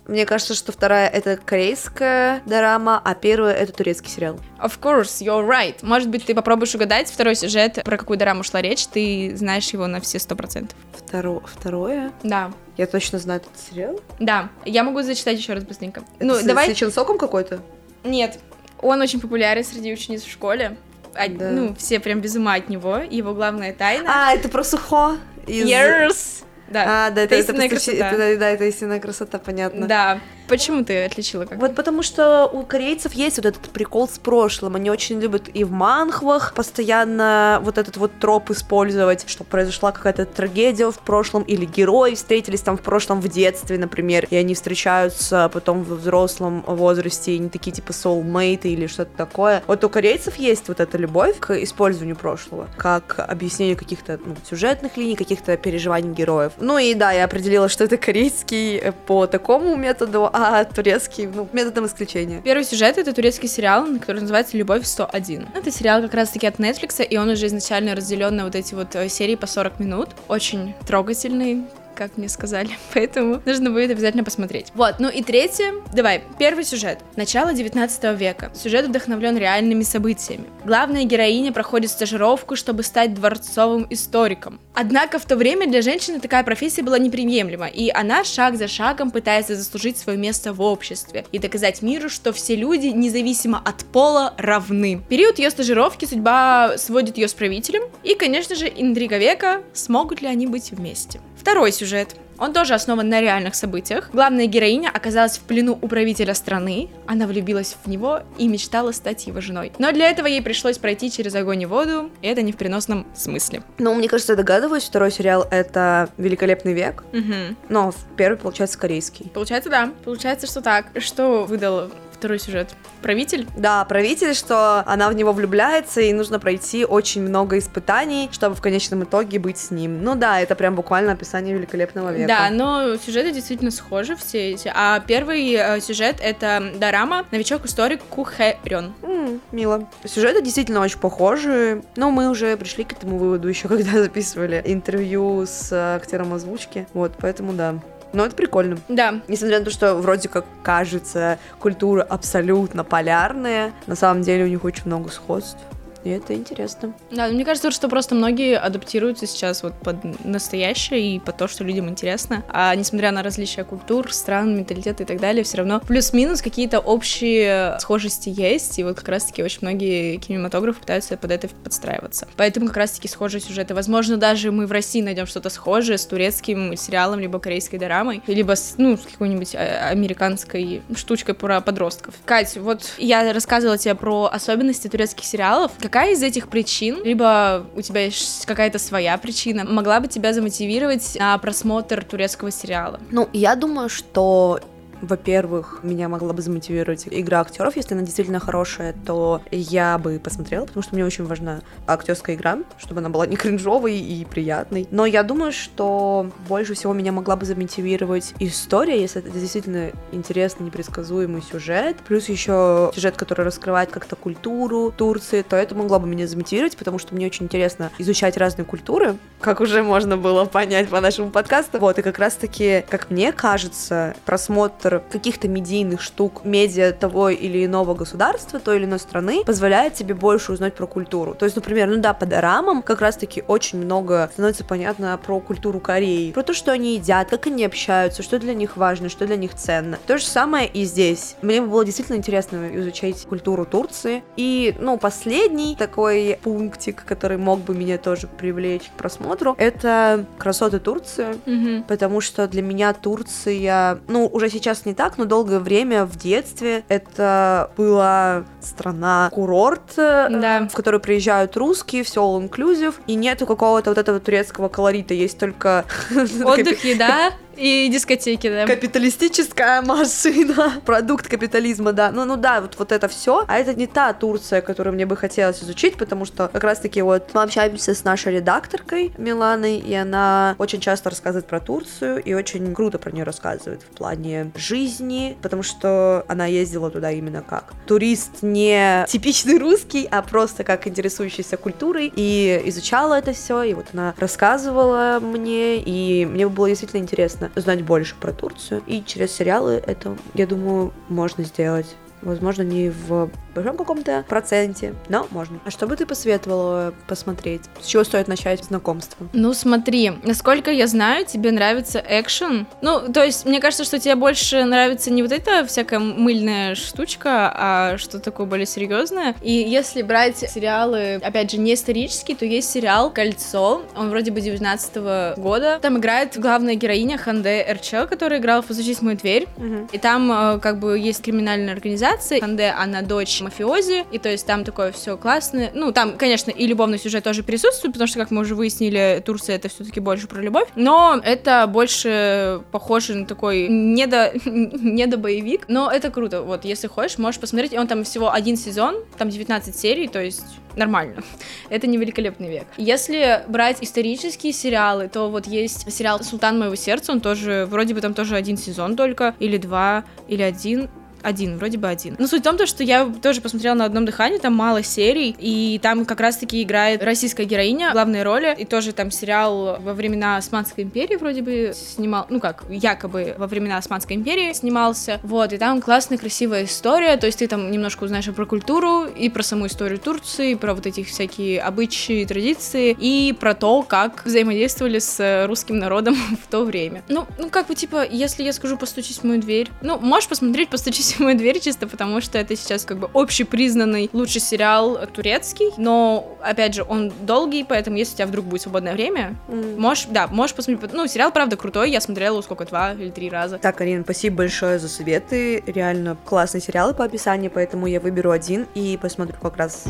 Мне 0.07 0.25
кажется, 0.25 0.53
что 0.53 0.71
вторая 0.71 1.07
это 1.07 1.37
корейская 1.37 2.41
дорама, 2.45 3.01
а 3.03 3.15
первая 3.15 3.53
это 3.53 3.71
турецкий 3.71 4.09
сериал. 4.09 4.37
Of 4.61 4.79
course, 4.81 5.21
you're 5.21 5.47
right. 5.47 5.75
Может 5.81 6.09
быть, 6.09 6.25
ты 6.25 6.35
попробуешь 6.35 6.75
угадать 6.75 7.09
второй 7.09 7.35
сюжет, 7.35 7.81
про 7.85 7.97
какую 7.97 8.17
дораму 8.17 8.43
шла 8.43 8.61
речь, 8.61 8.85
ты 8.87 9.33
знаешь 9.35 9.69
его 9.69 9.87
на 9.87 10.01
все 10.01 10.19
сто 10.19 10.35
процентов. 10.35 10.77
Второ... 10.97 11.41
Второе? 11.45 12.11
Да, 12.23 12.51
Я 12.75 12.85
точно 12.87 13.19
знаю 13.19 13.41
этот 13.41 13.57
сериал. 13.57 13.99
да. 14.19 14.49
Я 14.65 14.83
могу 14.83 15.01
зачитать 15.03 15.37
еще 15.37 15.53
раз 15.53 15.63
быстренько. 15.63 16.01
Это 16.17 16.25
ну, 16.25 16.33
с, 16.35 16.43
давай. 16.43 16.73
с 16.73 16.77
Ченсоком 16.77 17.17
какой-то? 17.17 17.61
Нет, 18.03 18.39
он 18.81 18.99
очень 18.99 19.21
популярен 19.21 19.63
среди 19.63 19.93
учениц 19.93 20.23
в 20.23 20.31
школе. 20.31 20.75
А, 21.15 21.27
Да. 21.29 21.49
Ну, 21.51 21.75
все 21.75 21.99
прям 21.99 22.19
без 22.19 22.35
ума 22.35 22.55
от 22.55 22.67
него. 22.69 22.97
Его 22.97 23.33
главная 23.33 23.71
тайна. 23.73 24.09
А, 24.29 24.33
это 24.33 24.49
про 24.49 24.63
Сухо? 24.63 25.17
из- 25.47 25.65
Yes! 25.67 26.43
Да. 26.73 27.05
А, 27.07 27.09
да, 27.11 27.21
это, 27.21 27.35
это, 27.35 27.69
красота. 27.69 28.09
это- 28.11 28.39
да, 28.39 28.49
это 28.49 28.63
истинная 28.65 28.99
красота, 28.99 29.37
понятно. 29.37 29.87
Да. 29.87 30.19
Почему 30.47 30.83
ты 30.83 31.05
отличила 31.05 31.45
как? 31.45 31.59
Вот 31.59 31.75
потому 31.75 32.03
что 32.03 32.45
у 32.45 32.63
корейцев 32.63 33.13
есть 33.13 33.37
вот 33.37 33.45
этот 33.45 33.61
прикол 33.69 34.07
с 34.07 34.17
прошлым. 34.17 34.75
Они 34.75 34.89
очень 34.89 35.19
любят 35.19 35.49
и 35.53 35.63
в 35.63 35.71
манхвах 35.71 36.53
постоянно 36.53 37.59
вот 37.63 37.77
этот 37.77 37.97
вот 37.97 38.11
троп 38.19 38.51
использовать, 38.51 39.27
что 39.27 39.43
произошла 39.43 39.91
какая-то 39.91 40.25
трагедия 40.25 40.91
в 40.91 40.99
прошлом, 40.99 41.43
или 41.43 41.65
герои 41.65 42.15
встретились 42.15 42.61
там 42.61 42.77
в 42.77 42.81
прошлом 42.81 43.21
в 43.21 43.27
детстве, 43.27 43.77
например, 43.77 44.27
и 44.29 44.35
они 44.35 44.53
встречаются 44.53 45.49
потом 45.53 45.83
в 45.83 45.93
взрослом 45.93 46.63
возрасте, 46.67 47.33
и 47.33 47.39
они 47.39 47.49
такие 47.49 47.71
типа 47.71 47.91
soulmate 47.91 48.63
или 48.63 48.87
что-то 48.87 49.15
такое. 49.15 49.63
Вот 49.67 49.83
у 49.83 49.89
корейцев 49.89 50.35
есть 50.35 50.67
вот 50.67 50.79
эта 50.79 50.97
любовь 50.97 51.39
к 51.39 51.51
использованию 51.61 52.15
прошлого, 52.15 52.67
как 52.77 53.15
объяснению 53.17 53.77
каких-то 53.77 54.19
ну, 54.23 54.35
сюжетных 54.49 54.97
линий, 54.97 55.15
каких-то 55.15 55.55
переживаний 55.57 56.11
героев. 56.11 56.53
Ну 56.59 56.77
и 56.77 56.93
да, 56.93 57.11
я 57.11 57.25
определила, 57.25 57.69
что 57.69 57.83
это 57.83 57.97
корейский 57.97 58.77
э, 58.77 58.91
по 58.91 59.27
такому 59.27 59.75
методу, 59.75 60.29
а 60.33 60.65
турецкий, 60.65 61.27
ну, 61.27 61.47
методом 61.53 61.85
исключения. 61.85 62.41
Первый 62.43 62.63
сюжет 62.63 62.97
это 62.97 63.13
турецкий 63.13 63.47
сериал, 63.47 63.85
который 63.99 64.21
называется 64.21 64.57
Любовь 64.57 64.85
101. 64.85 65.47
Это 65.53 65.71
сериал 65.71 66.01
как 66.01 66.13
раз 66.15 66.29
таки 66.29 66.47
от 66.47 66.59
Netflix, 66.59 67.05
и 67.05 67.17
он 67.17 67.29
уже 67.29 67.45
изначально 67.47 67.95
разделен 67.95 68.35
на 68.35 68.45
вот 68.45 68.55
эти 68.55 68.73
вот 68.73 68.95
э, 68.95 69.07
серии 69.09 69.35
по 69.35 69.45
40 69.45 69.79
минут. 69.79 70.09
Очень 70.27 70.73
трогательный 70.87 71.63
как 71.93 72.17
мне 72.17 72.29
сказали, 72.29 72.71
поэтому 72.93 73.41
нужно 73.45 73.71
будет 73.71 73.91
обязательно 73.91 74.23
посмотреть. 74.23 74.67
Вот, 74.73 74.95
ну 74.99 75.09
и 75.09 75.21
третье, 75.23 75.73
давай, 75.93 76.23
первый 76.39 76.63
сюжет. 76.63 76.99
Начало 77.15 77.53
19 77.53 78.19
века. 78.19 78.51
Сюжет 78.53 78.87
вдохновлен 78.87 79.37
реальными 79.37 79.83
событиями. 79.83 80.45
Главная 80.65 81.03
героиня 81.03 81.51
проходит 81.51 81.91
стажировку, 81.91 82.55
чтобы 82.55 82.83
стать 82.83 83.13
дворцовым 83.13 83.87
историком. 83.89 84.59
Однако 84.73 85.19
в 85.19 85.25
то 85.25 85.35
время 85.35 85.67
для 85.67 85.81
женщины 85.81 86.19
такая 86.19 86.43
профессия 86.43 86.81
была 86.81 86.97
неприемлема, 86.97 87.67
и 87.67 87.89
она 87.89 88.23
шаг 88.23 88.57
за 88.57 88.67
шагом 88.67 89.11
пытается 89.11 89.55
заслужить 89.55 89.97
свое 89.97 90.17
место 90.17 90.53
в 90.53 90.61
обществе 90.61 91.25
и 91.31 91.39
доказать 91.39 91.81
миру, 91.81 92.09
что 92.09 92.33
все 92.33 92.55
люди, 92.55 92.87
независимо 92.87 93.61
от 93.63 93.85
пола, 93.85 94.33
равны. 94.37 95.01
Период 95.09 95.39
ее 95.39 95.49
стажировки 95.49 96.05
судьба 96.05 96.77
сводит 96.77 97.17
ее 97.17 97.27
с 97.27 97.33
правителем, 97.33 97.83
и, 98.03 98.15
конечно 98.15 98.55
же, 98.55 98.67
интрига 98.67 99.17
века, 99.17 99.61
смогут 99.73 100.21
ли 100.21 100.27
они 100.27 100.47
быть 100.47 100.71
вместе. 100.71 101.21
Второй 101.43 101.73
сюжет. 101.73 102.15
Он 102.39 102.53
тоже 102.53 102.73
основан 102.73 103.09
на 103.09 103.19
реальных 103.19 103.53
событиях. 103.53 104.09
Главная 104.13 104.45
героиня 104.47 104.89
оказалась 104.93 105.37
в 105.37 105.41
плену 105.41 105.77
у 105.81 105.87
правителя 105.89 106.33
страны, 106.33 106.87
она 107.05 107.27
влюбилась 107.27 107.75
в 107.83 107.89
него 107.89 108.21
и 108.37 108.47
мечтала 108.47 108.93
стать 108.93 109.27
его 109.27 109.41
женой. 109.41 109.73
Но 109.77 109.91
для 109.91 110.09
этого 110.09 110.25
ей 110.27 110.41
пришлось 110.41 110.77
пройти 110.77 111.11
через 111.11 111.35
огонь 111.35 111.61
и 111.61 111.65
воду, 111.65 112.09
и 112.21 112.27
это 112.27 112.41
не 112.41 112.53
в 112.53 112.55
переносном 112.55 113.05
смысле. 113.13 113.61
Ну, 113.77 113.93
мне 113.93 114.07
кажется, 114.07 114.33
я 114.33 114.37
догадываюсь, 114.37 114.83
второй 114.85 115.11
сериал 115.11 115.45
это 115.51 116.09
«Великолепный 116.17 116.71
век», 116.73 117.03
Мгм. 117.11 117.57
но 117.67 117.93
первый, 118.15 118.37
получается, 118.37 118.79
корейский. 118.79 119.29
Получается, 119.33 119.69
да. 119.69 119.91
Получается, 120.05 120.47
что 120.47 120.61
так. 120.61 120.85
Что 121.01 121.43
выдал 121.43 121.91
второй 122.23 122.39
сюжет? 122.39 122.69
Правитель? 123.01 123.45
Да, 123.57 123.83
правитель, 123.83 124.33
что 124.33 124.81
она 124.85 125.09
в 125.09 125.13
него 125.13 125.33
влюбляется, 125.33 125.99
и 125.99 126.13
нужно 126.13 126.39
пройти 126.39 126.85
очень 126.85 127.21
много 127.21 127.57
испытаний, 127.57 128.29
чтобы 128.31 128.55
в 128.55 128.61
конечном 128.61 129.03
итоге 129.03 129.39
быть 129.39 129.57
с 129.57 129.71
ним. 129.71 130.01
Ну 130.05 130.15
да, 130.15 130.39
это 130.39 130.55
прям 130.55 130.73
буквально 130.73 131.11
описание 131.11 131.53
великолепного 131.53 132.13
века. 132.13 132.29
Да, 132.29 132.49
но 132.49 132.95
сюжеты 132.95 133.33
действительно 133.33 133.71
схожи 133.71 134.15
все 134.15 134.51
эти. 134.51 134.71
А 134.73 135.01
первый 135.01 135.51
э, 135.51 135.81
сюжет 135.81 136.15
это 136.21 136.63
дорама 136.77 137.25
«Новичок-историк 137.31 138.01
Кухэ 138.03 138.55
Рён». 138.63 138.93
М, 139.03 139.41
мило. 139.51 139.89
Сюжеты 140.05 140.41
действительно 140.41 140.79
очень 140.79 140.99
похожи, 140.99 141.83
но 141.97 142.09
мы 142.09 142.29
уже 142.29 142.55
пришли 142.55 142.85
к 142.85 142.93
этому 142.93 143.17
выводу 143.17 143.49
еще 143.49 143.67
когда 143.73 144.01
записывали 144.01 144.61
интервью 144.63 145.45
с 145.45 145.73
э, 145.73 145.95
актером 145.97 146.31
озвучки. 146.33 146.87
Вот, 146.93 147.11
поэтому 147.19 147.51
да. 147.51 147.75
Но 148.13 148.25
это 148.25 148.35
прикольно. 148.35 148.77
Да, 148.87 149.21
Несмотря 149.27 149.59
на 149.59 149.65
то, 149.65 149.71
что 149.71 149.95
вроде 149.95 150.29
как 150.29 150.45
кажется, 150.61 151.39
культура 151.59 152.03
абсолютно 152.03 152.83
полярная, 152.83 153.73
на 153.87 153.95
самом 153.95 154.21
деле 154.21 154.45
у 154.45 154.47
них 154.47 154.63
очень 154.63 154.83
много 154.85 155.09
сходств. 155.09 155.59
И 156.03 156.09
это 156.09 156.33
интересно. 156.33 156.93
Да, 157.11 157.27
мне 157.27 157.45
кажется, 157.45 157.71
что 157.71 157.87
просто 157.87 158.15
многие 158.15 158.57
адаптируются 158.57 159.25
сейчас 159.25 159.63
вот 159.63 159.73
под 159.79 160.25
настоящее 160.25 161.15
и 161.15 161.19
под 161.19 161.37
то, 161.37 161.47
что 161.47 161.63
людям 161.63 161.89
интересно. 161.89 162.43
А 162.49 162.75
несмотря 162.75 163.11
на 163.11 163.23
различия 163.23 163.63
культур, 163.63 164.11
стран, 164.13 164.55
менталитета 164.57 165.03
и 165.03 165.05
так 165.05 165.19
далее, 165.19 165.43
все 165.43 165.57
равно 165.57 165.79
плюс-минус 165.79 166.41
какие-то 166.41 166.79
общие 166.79 167.77
схожести 167.79 168.29
есть. 168.29 168.79
И 168.79 168.83
вот 168.83 168.97
как 168.97 169.07
раз-таки 169.07 169.43
очень 169.43 169.59
многие 169.61 170.17
кинематографы 170.17 170.81
пытаются 170.81 171.15
под 171.17 171.31
это 171.31 171.47
подстраиваться. 171.47 172.27
Поэтому 172.35 172.67
как 172.67 172.77
раз-таки 172.77 173.07
схожие 173.07 173.41
сюжеты. 173.41 173.73
Возможно, 173.73 174.17
даже 174.17 174.51
мы 174.51 174.67
в 174.67 174.71
России 174.71 175.01
найдем 175.01 175.25
что-то 175.25 175.49
схожее 175.49 175.97
с 175.97 176.05
турецким 176.05 176.75
сериалом, 176.75 177.19
либо 177.19 177.39
корейской 177.39 177.77
дорамой, 177.77 178.21
либо 178.27 178.55
с, 178.55 178.75
ну, 178.77 178.97
с 178.97 179.01
какой-нибудь 179.01 179.55
э, 179.55 179.89
американской 179.89 180.81
штучкой 180.95 181.35
про 181.35 181.61
подростков. 181.61 182.15
Кать, 182.25 182.57
вот 182.57 182.93
я 182.97 183.31
рассказывала 183.31 183.77
тебе 183.77 183.95
про 183.95 184.25
особенности 184.25 184.87
турецких 184.87 185.25
сериалов. 185.25 185.71
Какая 185.93 186.13
из 186.13 186.23
этих 186.23 186.47
причин, 186.47 187.03
либо 187.03 187.67
у 187.75 187.81
тебя 187.83 188.05
есть 188.05 188.47
какая-то 188.47 188.79
своя 188.79 189.15
причина, 189.19 189.63
могла 189.63 189.99
бы 189.99 190.07
тебя 190.07 190.33
замотивировать 190.33 191.15
на 191.19 191.37
просмотр 191.37 192.03
турецкого 192.03 192.49
сериала? 192.49 192.99
Ну, 193.11 193.29
я 193.31 193.53
думаю, 193.55 193.89
что 193.89 194.59
Во-первых, 195.03 195.81
меня 195.83 196.07
могла 196.07 196.31
бы 196.31 196.41
замотивировать 196.41 197.09
игра 197.11 197.41
актеров. 197.41 197.75
Если 197.75 197.93
она 197.93 198.03
действительно 198.03 198.39
хорошая, 198.39 198.95
то 199.05 199.41
я 199.51 199.97
бы 199.97 200.17
посмотрела, 200.17 200.65
потому 200.65 200.81
что 200.81 200.95
мне 200.95 201.03
очень 201.03 201.25
важна 201.25 201.59
актерская 201.87 202.37
игра, 202.37 202.59
чтобы 202.77 203.01
она 203.01 203.09
была 203.09 203.27
не 203.27 203.35
кринжовой 203.35 203.97
и 203.97 204.23
приятной. 204.23 204.87
Но 204.91 205.05
я 205.05 205.23
думаю, 205.23 205.51
что 205.51 206.31
больше 206.47 206.73
всего 206.73 206.93
меня 206.93 207.11
могла 207.11 207.35
бы 207.35 207.45
замотивировать 207.45 208.33
история, 208.39 209.01
если 209.01 209.21
это 209.21 209.29
действительно 209.29 209.91
интересный, 210.13 210.67
непредсказуемый 210.67 211.41
сюжет. 211.41 211.97
Плюс 212.07 212.29
еще 212.29 212.89
сюжет, 212.95 213.17
который 213.17 213.43
раскрывает 213.43 213.91
как-то 213.91 214.15
культуру 214.15 214.93
Турции, 214.95 215.41
то 215.41 215.57
это 215.57 215.75
могло 215.75 215.99
бы 215.99 216.07
меня 216.07 216.27
замотивировать, 216.27 216.77
потому 216.77 216.97
что 216.97 217.13
мне 217.13 217.25
очень 217.25 217.47
интересно 217.47 217.91
изучать 217.97 218.37
разные 218.37 218.63
культуры, 218.63 219.17
как 219.41 219.59
уже 219.59 219.83
можно 219.83 220.15
было 220.15 220.45
понять 220.45 220.87
по 220.87 221.01
нашему 221.01 221.29
подкасту. 221.29 221.79
Вот, 221.79 221.99
и 221.99 222.01
как 222.01 222.19
раз-таки, 222.19 222.85
как 222.87 223.09
мне 223.09 223.33
кажется, 223.33 224.15
просмотр 224.25 224.92
каких-то 224.99 225.47
медийных 225.47 226.01
штук, 226.01 226.41
медиа 226.43 226.91
того 226.91 227.29
или 227.29 227.65
иного 227.65 227.93
государства, 227.93 228.59
той 228.59 228.77
или 228.77 228.85
иной 228.85 228.99
страны, 228.99 229.43
позволяет 229.45 229.93
тебе 229.93 230.13
больше 230.13 230.51
узнать 230.51 230.73
про 230.75 230.87
культуру. 230.87 231.33
То 231.35 231.45
есть, 231.45 231.55
например, 231.55 231.87
ну 231.89 231.97
да, 231.97 232.13
по 232.13 232.25
дорамам 232.25 232.81
как 232.81 233.01
раз-таки 233.01 233.43
очень 233.47 233.79
много 233.79 234.29
становится 234.33 234.63
понятно 234.63 235.19
про 235.23 235.39
культуру 235.39 235.79
Кореи, 235.79 236.31
про 236.31 236.43
то, 236.43 236.53
что 236.53 236.71
они 236.71 236.95
едят, 236.95 237.29
как 237.29 237.47
они 237.47 237.65
общаются, 237.65 238.23
что 238.23 238.39
для 238.39 238.53
них 238.53 238.77
важно, 238.77 239.09
что 239.09 239.25
для 239.25 239.35
них 239.37 239.53
ценно. 239.55 239.97
То 240.07 240.17
же 240.17 240.25
самое 240.25 240.67
и 240.67 240.83
здесь. 240.85 241.35
Мне 241.41 241.61
было 241.61 241.83
действительно 241.85 242.17
интересно 242.17 242.69
изучать 242.75 243.23
культуру 243.25 243.65
Турции. 243.65 244.23
И, 244.37 244.75
ну, 244.79 244.97
последний 244.97 245.75
такой 245.75 246.39
пунктик, 246.43 247.03
который 247.05 247.37
мог 247.37 247.59
бы 247.61 247.73
меня 247.75 247.97
тоже 247.97 248.27
привлечь 248.27 248.83
к 248.83 248.97
просмотру, 248.97 249.55
это 249.57 250.25
красоты 250.37 250.79
Турции, 250.79 251.35
Мгм. 251.45 251.83
потому 251.83 252.21
что 252.21 252.47
для 252.47 252.61
меня 252.61 252.93
Турция, 252.93 253.99
ну, 254.07 254.27
уже 254.27 254.49
сейчас 254.49 254.72
не 254.85 254.93
так, 254.93 255.17
но 255.17 255.25
долгое 255.25 255.59
время 255.59 256.05
в 256.05 256.17
детстве 256.17 256.83
это 256.87 257.71
была 257.77 258.43
страна 258.61 259.29
курорт, 259.31 259.97
э, 259.97 260.27
Да. 260.29 260.67
в 260.69 260.73
которую 260.73 261.01
приезжают 261.01 261.55
русские, 261.57 262.03
все 262.03 262.21
all 262.21 262.49
inclusive, 262.49 262.95
и 263.07 263.15
нету 263.15 263.45
какого-то 263.45 263.91
вот 263.91 263.97
этого 263.97 264.19
турецкого 264.19 264.67
колорита, 264.69 265.13
есть 265.13 265.37
только 265.39 265.85
Отдых, 266.43 266.83
еда 266.83 267.31
и 267.55 267.89
дискотеки, 267.89 268.49
да. 268.49 268.65
Капиталистическая 268.65 269.81
машина, 269.81 270.81
продукт 270.85 271.27
капитализма, 271.27 271.93
да. 271.93 272.11
Ну, 272.11 272.25
ну 272.25 272.37
да, 272.37 272.61
вот, 272.61 272.75
вот 272.77 272.91
это 272.91 273.07
все. 273.07 273.45
А 273.47 273.57
это 273.57 273.73
не 273.73 273.87
та 273.87 274.13
Турция, 274.13 274.61
которую 274.61 274.93
мне 274.93 275.05
бы 275.05 275.15
хотелось 275.15 275.63
изучить, 275.63 275.97
потому 275.97 276.25
что 276.25 276.49
как 276.51 276.63
раз-таки 276.63 277.01
вот 277.01 277.29
мы 277.33 277.43
общаемся 277.43 277.93
с 277.93 278.03
нашей 278.03 278.35
редакторкой 278.35 279.13
Миланой, 279.17 279.77
и 279.77 279.93
она 279.93 280.55
очень 280.57 280.79
часто 280.79 281.09
рассказывает 281.09 281.45
про 281.45 281.59
Турцию 281.59 282.21
и 282.23 282.33
очень 282.33 282.73
круто 282.73 282.97
про 282.99 283.11
нее 283.11 283.23
рассказывает 283.23 283.81
в 283.81 283.95
плане 283.95 284.51
жизни, 284.55 285.37
потому 285.41 285.63
что 285.63 286.25
она 286.27 286.45
ездила 286.45 286.89
туда 286.89 287.11
именно 287.11 287.41
как 287.41 287.73
турист 287.85 288.41
не 288.41 289.05
типичный 289.07 289.57
русский, 289.57 290.07
а 290.09 290.21
просто 290.21 290.63
как 290.63 290.87
интересующийся 290.87 291.57
культурой 291.57 292.11
и 292.15 292.61
изучала 292.65 293.15
это 293.15 293.33
все, 293.33 293.63
и 293.63 293.73
вот 293.73 293.87
она 293.93 294.13
рассказывала 294.17 295.19
мне, 295.21 295.77
и 295.77 296.25
мне 296.25 296.47
было 296.47 296.67
действительно 296.67 297.01
интересно 297.01 297.42
узнать 297.55 297.83
больше 297.83 298.15
про 298.19 298.31
Турцию. 298.31 298.81
И 298.87 299.03
через 299.03 299.31
сериалы 299.31 299.73
это, 299.85 300.17
я 300.33 300.47
думаю, 300.47 300.93
можно 301.09 301.43
сделать. 301.43 301.95
Возможно, 302.23 302.63
не 302.63 302.89
в 302.89 303.29
большом 303.53 303.77
каком-то 303.77 304.25
проценте, 304.27 304.93
но 305.09 305.27
можно. 305.29 305.59
А 305.65 305.71
что 305.71 305.87
бы 305.87 305.95
ты 305.95 306.05
посоветовала 306.05 306.93
посмотреть? 307.07 307.61
С 307.81 307.85
чего 307.85 308.03
стоит 308.03 308.27
начать 308.27 308.63
знакомство? 308.63 309.27
Ну, 309.33 309.53
смотри, 309.53 310.11
насколько 310.23 310.71
я 310.71 310.87
знаю, 310.87 311.25
тебе 311.25 311.51
нравится 311.51 312.03
экшен. 312.07 312.65
Ну, 312.81 313.11
то 313.11 313.23
есть, 313.23 313.45
мне 313.45 313.59
кажется, 313.59 313.83
что 313.83 313.99
тебе 313.99 314.15
больше 314.15 314.63
нравится 314.63 315.11
не 315.11 315.21
вот 315.21 315.31
эта 315.31 315.65
всякая 315.65 315.99
мыльная 315.99 316.75
штучка, 316.75 317.51
а 317.53 317.97
что 317.97 318.19
такое 318.19 318.45
более 318.45 318.65
серьезное. 318.65 319.35
И 319.41 319.51
если 319.51 320.01
брать 320.01 320.37
сериалы, 320.37 321.15
опять 321.23 321.51
же, 321.51 321.57
не 321.57 321.73
исторические, 321.73 322.37
то 322.37 322.45
есть 322.45 322.69
сериал 322.71 323.11
«Кольцо». 323.11 323.83
Он 323.95 324.09
вроде 324.09 324.31
бы 324.31 324.41
19 324.41 325.37
года. 325.37 325.79
Там 325.81 325.97
играет 325.97 326.39
главная 326.39 326.75
героиня 326.75 327.17
Ханде 327.17 327.63
Эрчел, 327.67 328.07
которая 328.07 328.39
играла 328.39 328.61
в 328.61 328.65
«Постучись 328.65 328.99
в 328.99 329.01
мою 329.01 329.17
дверь». 329.17 329.47
И 329.91 329.97
там 329.97 330.31
э, 330.31 330.59
как 330.59 330.79
бы 330.79 330.97
есть 330.97 331.21
криминальная 331.21 331.73
организация. 331.73 332.12
Ханде, 332.39 332.67
она 332.69 333.01
дочь 333.01 333.41
мафиози, 333.41 334.05
и 334.11 334.17
то 334.17 334.29
есть 334.29 334.45
там 334.45 334.63
такое 334.63 334.91
все 334.91 335.17
классное. 335.17 335.71
Ну, 335.73 335.91
там, 335.91 336.17
конечно, 336.17 336.51
и 336.51 336.67
любовный 336.67 336.99
сюжет 336.99 337.23
тоже 337.23 337.43
присутствует, 337.43 337.93
потому 337.93 338.07
что, 338.07 338.19
как 338.19 338.31
мы 338.31 338.41
уже 338.41 338.55
выяснили, 338.55 339.21
Турция 339.25 339.55
это 339.55 339.69
все-таки 339.69 339.99
больше 339.99 340.27
про 340.27 340.41
любовь. 340.41 340.67
Но 340.75 341.19
это 341.23 341.67
больше 341.67 342.61
похоже 342.71 343.15
на 343.15 343.25
такой 343.25 343.67
недо, 343.67 344.31
недо-боевик. 344.45 345.65
Но 345.67 345.91
это 345.91 346.09
круто. 346.11 346.41
Вот, 346.41 346.65
если 346.65 346.87
хочешь, 346.87 347.17
можешь 347.17 347.39
посмотреть. 347.39 347.73
И 347.73 347.77
он 347.77 347.87
там 347.87 348.03
всего 348.03 348.31
один 348.31 348.57
сезон, 348.57 348.95
там 349.17 349.29
19 349.29 349.75
серий, 349.75 350.07
то 350.07 350.21
есть 350.21 350.43
нормально. 350.75 351.21
Это 351.69 351.87
не 351.87 351.97
великолепный 351.97 352.49
век. 352.49 352.67
Если 352.77 353.43
брать 353.47 353.77
исторические 353.81 354.53
сериалы, 354.53 355.07
то 355.07 355.29
вот 355.29 355.47
есть 355.47 355.91
сериал 355.91 356.23
«Султан 356.23 356.59
моего 356.59 356.75
сердца», 356.75 357.11
он 357.11 357.21
тоже, 357.21 357.67
вроде 357.69 357.93
бы 357.93 358.01
там 358.01 358.13
тоже 358.13 358.35
один 358.35 358.57
сезон 358.57 358.95
только, 358.95 359.35
или 359.39 359.57
два, 359.57 360.03
или 360.27 360.41
один, 360.41 360.89
один, 361.23 361.57
вроде 361.57 361.77
бы 361.77 361.87
один. 361.87 362.15
Но 362.19 362.27
суть 362.27 362.41
в 362.41 362.43
том, 362.43 362.57
то, 362.57 362.65
что 362.65 362.83
я 362.83 363.05
тоже 363.21 363.41
посмотрела 363.41 363.75
на 363.75 363.85
одном 363.85 364.05
дыхании, 364.05 364.37
там 364.37 364.53
мало 364.53 364.83
серий, 364.83 365.35
и 365.37 365.79
там 365.81 366.05
как 366.05 366.19
раз-таки 366.19 366.61
играет 366.61 367.03
российская 367.03 367.45
героиня 367.45 367.91
главной 367.91 368.23
роли, 368.23 368.55
и 368.57 368.65
тоже 368.65 368.93
там 368.93 369.11
сериал 369.11 369.77
во 369.79 369.93
времена 369.93 370.37
Османской 370.37 370.83
империи 370.83 371.15
вроде 371.15 371.41
бы 371.41 371.73
снимал, 371.73 372.25
ну 372.29 372.39
как, 372.39 372.63
якобы 372.69 373.35
во 373.37 373.47
времена 373.47 373.77
Османской 373.77 374.15
империи 374.15 374.53
снимался, 374.53 375.19
вот, 375.23 375.53
и 375.53 375.57
там 375.57 375.81
классная, 375.81 376.17
красивая 376.17 376.65
история, 376.65 377.17
то 377.17 377.25
есть 377.25 377.39
ты 377.39 377.47
там 377.47 377.71
немножко 377.71 378.03
узнаешь 378.03 378.23
про 378.33 378.45
культуру, 378.45 379.05
и 379.05 379.29
про 379.29 379.43
саму 379.43 379.67
историю 379.67 379.99
Турции, 379.99 380.55
про 380.55 380.73
вот 380.73 380.85
эти 380.85 381.03
всякие 381.03 381.61
обычаи, 381.61 382.25
традиции, 382.25 382.95
и 382.99 383.35
про 383.37 383.53
то, 383.53 383.83
как 383.83 384.25
взаимодействовали 384.25 384.99
с 384.99 385.45
русским 385.47 385.77
народом 385.77 386.15
в 386.43 386.47
то 386.49 386.63
время. 386.63 387.03
Ну, 387.07 387.25
ну 387.37 387.49
как 387.49 387.67
бы, 387.67 387.75
типа, 387.75 388.05
если 388.09 388.43
я 388.43 388.53
скажу 388.53 388.77
«постучись 388.77 389.19
в 389.19 389.23
мою 389.23 389.41
дверь», 389.41 389.69
ну, 389.81 389.99
можешь 389.99 390.29
посмотреть 390.29 390.69
«Постучись 390.69 391.12
мою 391.19 391.37
дверь» 391.37 391.59
чисто 391.59 391.87
потому, 391.87 392.21
что 392.21 392.37
это 392.37 392.55
сейчас 392.55 392.85
как 392.85 392.97
бы 392.97 393.09
общепризнанный 393.13 394.09
лучший 394.13 394.41
сериал 394.41 394.99
турецкий, 395.13 395.71
но, 395.77 396.37
опять 396.41 396.75
же, 396.75 396.85
он 396.87 397.11
долгий, 397.21 397.63
поэтому 397.63 397.97
если 397.97 398.13
у 398.13 398.17
тебя 398.17 398.27
вдруг 398.27 398.45
будет 398.45 398.61
свободное 398.61 398.93
время, 398.93 399.35
М. 399.47 399.79
можешь, 399.79 400.05
да, 400.09 400.27
можешь 400.27 400.55
посмотреть, 400.55 400.93
ну, 400.93 401.07
сериал, 401.07 401.31
правда, 401.31 401.57
крутой, 401.57 401.91
я 401.91 402.01
смотрела 402.01 402.41
сколько, 402.41 402.65
два 402.65 402.93
или 402.93 403.09
три 403.09 403.29
раза. 403.29 403.57
Так, 403.57 403.79
Арина, 403.81 404.03
спасибо 404.03 404.37
большое 404.37 404.79
за 404.79 404.89
советы. 404.89 405.63
Реально 405.65 406.17
классные 406.25 406.61
сериалы 406.61 406.93
по 406.93 407.05
описанию, 407.05 407.51
поэтому 407.51 407.87
я 407.87 407.99
выберу 407.99 408.31
один 408.31 408.67
и 408.75 408.97
посмотрю 409.01 409.37
как 409.41 409.57
раз. 409.57 409.85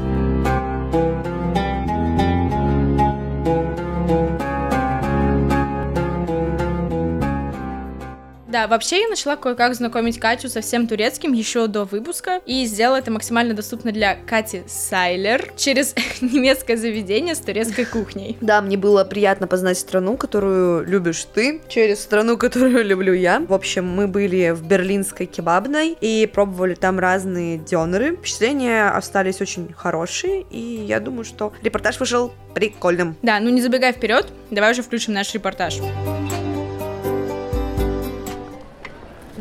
Да, 8.53 8.67
вообще 8.67 9.01
я 9.01 9.07
начала 9.07 9.35
кое-как 9.35 9.73
знакомить 9.73 10.19
Катю 10.19 10.47
со 10.47 10.61
всем 10.61 10.85
турецким 10.85 11.33
еще 11.33 11.65
до 11.65 11.85
выпуска 11.85 12.39
и 12.45 12.65
сделала 12.65 12.97
это 12.97 13.09
максимально 13.09 13.55
доступно 13.55 13.91
для 13.91 14.13
Кати 14.13 14.61
Сайлер 14.67 15.51
через 15.57 15.95
немецкое 16.21 16.77
заведение 16.77 17.33
с 17.33 17.39
турецкой 17.39 17.85
кухней. 17.85 18.37
Да, 18.41 18.61
мне 18.61 18.77
было 18.77 19.03
приятно 19.05 19.47
познать 19.47 19.79
страну, 19.79 20.17
которую 20.17 20.85
любишь 20.85 21.25
ты, 21.33 21.61
через 21.67 22.01
страну, 22.01 22.37
которую 22.37 22.83
люблю 22.83 23.13
я. 23.13 23.39
В 23.39 23.55
общем, 23.55 23.87
мы 23.87 24.07
были 24.07 24.51
в 24.51 24.63
берлинской 24.67 25.25
кебабной 25.25 25.97
и 25.99 26.29
пробовали 26.31 26.75
там 26.75 26.99
разные 26.99 27.57
дёнеры. 27.57 28.17
Впечатления 28.17 28.87
остались 28.89 29.41
очень 29.41 29.73
хорошие, 29.73 30.45
и 30.51 30.85
я 30.87 30.99
думаю, 30.99 31.23
что 31.23 31.53
репортаж 31.63 31.99
вышел 31.99 32.31
прикольным. 32.53 33.15
Да, 33.23 33.39
ну 33.39 33.49
не 33.49 33.63
забегай 33.63 33.93
вперед, 33.93 34.27
давай 34.51 34.73
уже 34.73 34.83
включим 34.83 35.13
наш 35.13 35.33
репортаж. 35.33 35.79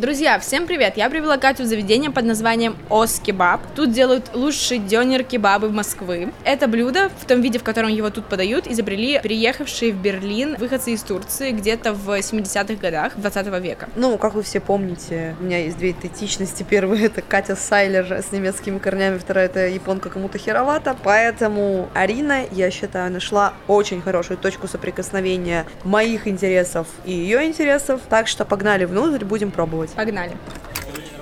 Друзья, 0.02 0.40
всем 0.40 0.66
привет! 0.66 0.96
Я 0.96 1.08
привела 1.08 1.38
Катю 1.38 1.62
в 1.62 1.66
заведение 1.66 2.10
под 2.10 2.24
названием 2.24 2.76
Ос 2.90 3.20
Кебаб. 3.24 3.60
Тут 3.76 3.92
делают 3.92 4.34
лучший 4.34 4.78
дёнер 4.78 5.22
кебабы 5.22 5.68
в 5.68 5.72
Москвы. 5.72 6.32
Это 6.42 6.66
блюдо, 6.66 7.08
в 7.20 7.24
том 7.24 7.40
виде, 7.40 7.60
в 7.60 7.62
котором 7.62 7.88
его 7.88 8.10
тут 8.10 8.26
подают, 8.26 8.66
изобрели 8.66 9.20
приехавшие 9.22 9.92
в 9.92 10.02
Берлин 10.02 10.56
выходцы 10.56 10.90
из 10.90 11.02
Турции 11.04 11.52
где-то 11.52 11.92
в 11.92 12.08
70-х 12.18 12.74
годах 12.82 13.12
20 13.14 13.46
века. 13.62 13.90
Ну, 13.94 14.18
как 14.18 14.34
вы 14.34 14.42
все 14.42 14.58
помните, 14.58 15.36
у 15.38 15.44
меня 15.44 15.58
есть 15.58 15.78
две 15.78 15.92
идентичности. 15.92 16.66
Первая 16.68 17.06
это 17.06 17.22
Катя 17.22 17.54
Сайлер 17.54 18.12
с 18.12 18.32
немецкими 18.32 18.80
корнями, 18.80 19.18
вторая 19.18 19.46
это 19.46 19.68
японка 19.68 20.10
кому-то 20.10 20.36
херовато. 20.36 20.96
Поэтому 21.04 21.88
Арина, 21.94 22.42
я 22.50 22.72
считаю, 22.72 23.12
нашла 23.12 23.54
очень 23.68 24.02
хорошую 24.02 24.36
точку 24.36 24.66
соприкосновения 24.66 25.64
моих 25.84 26.26
интересов 26.26 26.88
и 27.04 27.12
ее 27.12 27.46
интересов. 27.46 28.00
Так 28.08 28.26
что 28.26 28.44
погнали 28.44 28.84
внутрь, 28.84 29.24
будем 29.24 29.52
пробовать. 29.52 29.91
Погнали. 29.94 30.32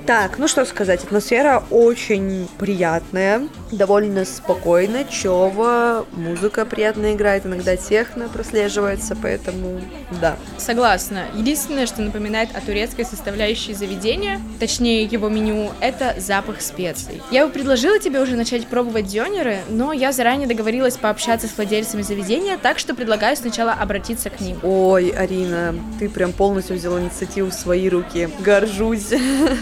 Так, 0.07 0.39
ну 0.39 0.49
что 0.49 0.65
сказать, 0.65 1.05
атмосфера 1.05 1.63
очень 1.71 2.49
приятная, 2.59 3.47
довольно 3.73 4.25
спокойно, 4.25 5.05
чёво, 5.05 6.07
музыка 6.13 6.65
приятно 6.65 7.15
играет, 7.15 7.47
иногда 7.47 7.77
техно 7.77 8.29
прослеживается, 8.29 9.17
поэтому 9.21 9.81
да. 10.21 10.37
Согласна. 10.59 11.27
Единственное, 11.35 11.87
что 11.87 12.03
напоминает 12.03 12.51
о 12.55 12.61
турецкой 12.61 13.05
составляющей 13.05 13.75
заведения, 13.75 14.41
точнее 14.59 15.05
его 15.05 15.29
меню, 15.29 15.71
это 15.81 16.15
запах 16.19 16.61
специй. 16.61 17.23
Я 17.31 17.47
бы 17.47 17.53
предложила 17.53 17.99
тебе 17.99 18.21
уже 18.21 18.37
начать 18.37 18.67
пробовать 18.67 19.07
дёнеры, 19.07 19.59
но 19.69 19.93
я 19.93 20.13
заранее 20.13 20.49
договорилась 20.49 20.97
пообщаться 20.97 21.47
с 21.47 21.57
владельцами 21.57 22.03
заведения, 22.03 22.59
так 22.59 22.79
что 22.79 22.95
предлагаю 22.95 23.37
сначала 23.37 23.73
обратиться 23.73 24.31
к 24.31 24.41
ним. 24.41 24.59
Ой, 24.63 25.11
Арина, 25.11 25.75
ты 25.99 26.09
прям 26.09 26.33
полностью 26.33 26.77
взяла 26.77 27.01
инициативу 27.01 27.51
в 27.51 27.55
свои 27.55 27.89
руки. 27.89 28.29
Горжусь. 28.41 29.11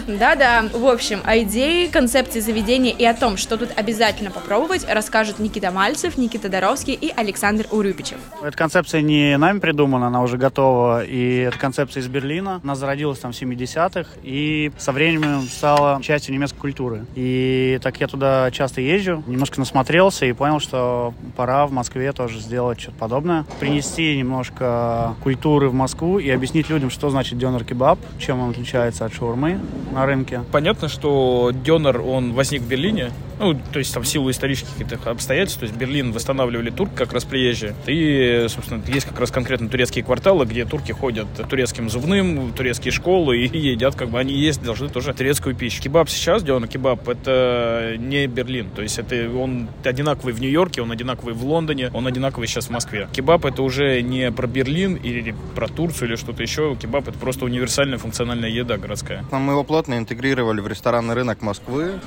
Да-да. 0.07 0.65
В 0.73 0.87
общем, 0.87 1.21
о 1.23 1.37
идее, 1.39 1.89
концепции 1.89 2.39
заведения 2.39 2.93
и 2.93 3.05
о 3.05 3.13
том, 3.13 3.37
что 3.37 3.57
тут 3.57 3.69
обязательно 3.75 3.98
попробовать, 4.33 4.85
расскажут 4.89 5.39
Никита 5.39 5.71
Мальцев, 5.71 6.17
Никита 6.17 6.49
Доровский 6.49 6.93
и 6.93 7.11
Александр 7.15 7.67
Урюпичев. 7.71 8.17
Эта 8.41 8.57
концепция 8.57 9.01
не 9.01 9.37
нами 9.37 9.59
придумана, 9.59 10.07
она 10.07 10.21
уже 10.21 10.37
готова, 10.37 11.03
и 11.03 11.39
эта 11.39 11.57
концепция 11.57 12.01
из 12.01 12.07
Берлина. 12.07 12.61
Она 12.63 12.75
зародилась 12.75 13.19
там 13.19 13.33
в 13.33 13.41
70-х, 13.41 14.09
и 14.23 14.71
со 14.77 14.91
временем 14.91 15.41
стала 15.41 16.01
частью 16.01 16.33
немецкой 16.33 16.57
культуры. 16.59 17.05
И 17.15 17.79
так 17.83 17.99
я 17.99 18.07
туда 18.07 18.49
часто 18.51 18.81
езжу, 18.81 19.23
немножко 19.27 19.59
насмотрелся 19.59 20.25
и 20.25 20.33
понял, 20.33 20.59
что 20.59 21.13
пора 21.35 21.67
в 21.67 21.71
Москве 21.71 22.11
тоже 22.13 22.39
сделать 22.39 22.79
что-то 22.79 22.97
подобное. 22.97 23.45
Принести 23.59 24.17
немножко 24.17 25.15
культуры 25.21 25.69
в 25.69 25.73
Москву 25.73 26.19
и 26.19 26.29
объяснить 26.29 26.69
людям, 26.69 26.89
что 26.89 27.09
значит 27.09 27.37
дёнер-кебаб, 27.37 27.99
чем 28.17 28.39
он 28.39 28.51
отличается 28.51 29.05
от 29.05 29.13
шаурмы 29.13 29.59
на 29.91 30.05
рынке. 30.05 30.41
Понятно, 30.51 30.87
что 30.87 31.51
дёнер, 31.53 32.01
он 32.01 32.33
возник 32.33 32.61
в 32.61 32.67
Берлине, 32.67 33.11
ну, 33.39 33.53
то 33.53 33.79
есть 33.79 33.88
там 33.93 34.03
в 34.03 34.07
силу 34.07 34.29
исторических 34.29 34.69
обстоятельств, 35.05 35.59
то 35.59 35.65
есть 35.65 35.75
Берлин 35.75 36.11
восстанавливали 36.11 36.69
турки 36.69 36.95
как 36.95 37.13
раз 37.13 37.23
приезжие. 37.25 37.75
И, 37.87 38.45
собственно, 38.49 38.81
есть 38.87 39.05
как 39.05 39.19
раз 39.19 39.31
конкретно 39.31 39.69
турецкие 39.69 40.03
кварталы, 40.03 40.45
где 40.45 40.65
турки 40.65 40.91
ходят 40.91 41.27
турецким 41.49 41.89
зубным, 41.89 42.53
турецкие 42.53 42.91
школы 42.91 43.37
и 43.37 43.57
едят, 43.71 43.95
как 43.95 44.09
бы 44.09 44.19
они 44.19 44.33
есть, 44.33 44.61
должны 44.63 44.89
тоже 44.89 45.13
турецкую 45.13 45.55
пищу. 45.55 45.81
Кебаб 45.81 46.09
сейчас, 46.09 46.43
дёнер 46.43 46.67
кебаб, 46.67 47.07
это 47.07 47.95
не 47.97 48.27
Берлин, 48.27 48.69
то 48.69 48.81
есть 48.81 48.99
это 48.99 49.29
он 49.29 49.69
одинаковый 49.83 50.33
в 50.33 50.41
Нью-Йорке, 50.41 50.81
он 50.81 50.91
одинаковый 50.91 51.33
в 51.33 51.43
Лондоне, 51.43 51.89
он 51.93 52.07
одинаковый 52.07 52.47
сейчас 52.47 52.67
в 52.67 52.69
Москве. 52.69 53.07
Кебаб 53.11 53.45
это 53.45 53.61
уже 53.63 54.01
не 54.01 54.31
про 54.31 54.47
Берлин 54.47 54.95
или 54.95 55.35
про 55.55 55.67
Турцию 55.67 56.09
или 56.09 56.15
что-то 56.15 56.43
еще. 56.43 56.75
Кебаб 56.75 57.07
это 57.07 57.17
просто 57.17 57.45
универсальная 57.45 57.97
функциональная 57.97 58.49
еда 58.49 58.77
городская. 58.77 59.25
Мы 59.31 59.53
его 59.53 59.63
плотно 59.63 59.97
интегрировали 59.97 60.61
в 60.61 60.67
ресторанный 60.67 61.13
рынок 61.13 61.41
Москвы. 61.41 61.99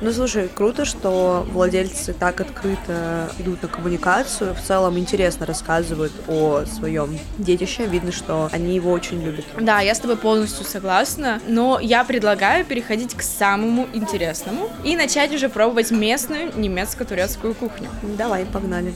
Ну, 0.00 0.12
слушай, 0.12 0.48
круто, 0.48 0.86
что 0.86 1.46
владельцы 1.52 2.14
так 2.14 2.40
открыто 2.40 3.30
идут 3.38 3.62
на 3.62 3.68
коммуникацию. 3.68 4.54
В 4.54 4.60
целом 4.62 4.98
интересно 4.98 5.44
рассказывают 5.44 6.12
о 6.26 6.64
своем 6.64 7.18
детище. 7.36 7.86
Видно, 7.86 8.10
что 8.10 8.48
они 8.50 8.74
его 8.74 8.92
очень 8.92 9.22
любят. 9.22 9.44
Да, 9.60 9.80
я 9.80 9.94
с 9.94 10.00
тобой 10.00 10.16
полностью 10.16 10.64
согласна, 10.64 11.40
но 11.46 11.78
я 11.80 12.02
предлагаю 12.04 12.64
переходить 12.64 13.14
к 13.14 13.20
самому 13.20 13.88
интересному 13.92 14.70
и 14.84 14.96
начать 14.96 15.34
уже 15.34 15.50
пробовать 15.50 15.90
местную 15.90 16.50
немецко-турецкую 16.58 17.54
кухню. 17.54 17.90
Давай, 18.16 18.46
погнали. 18.46 18.94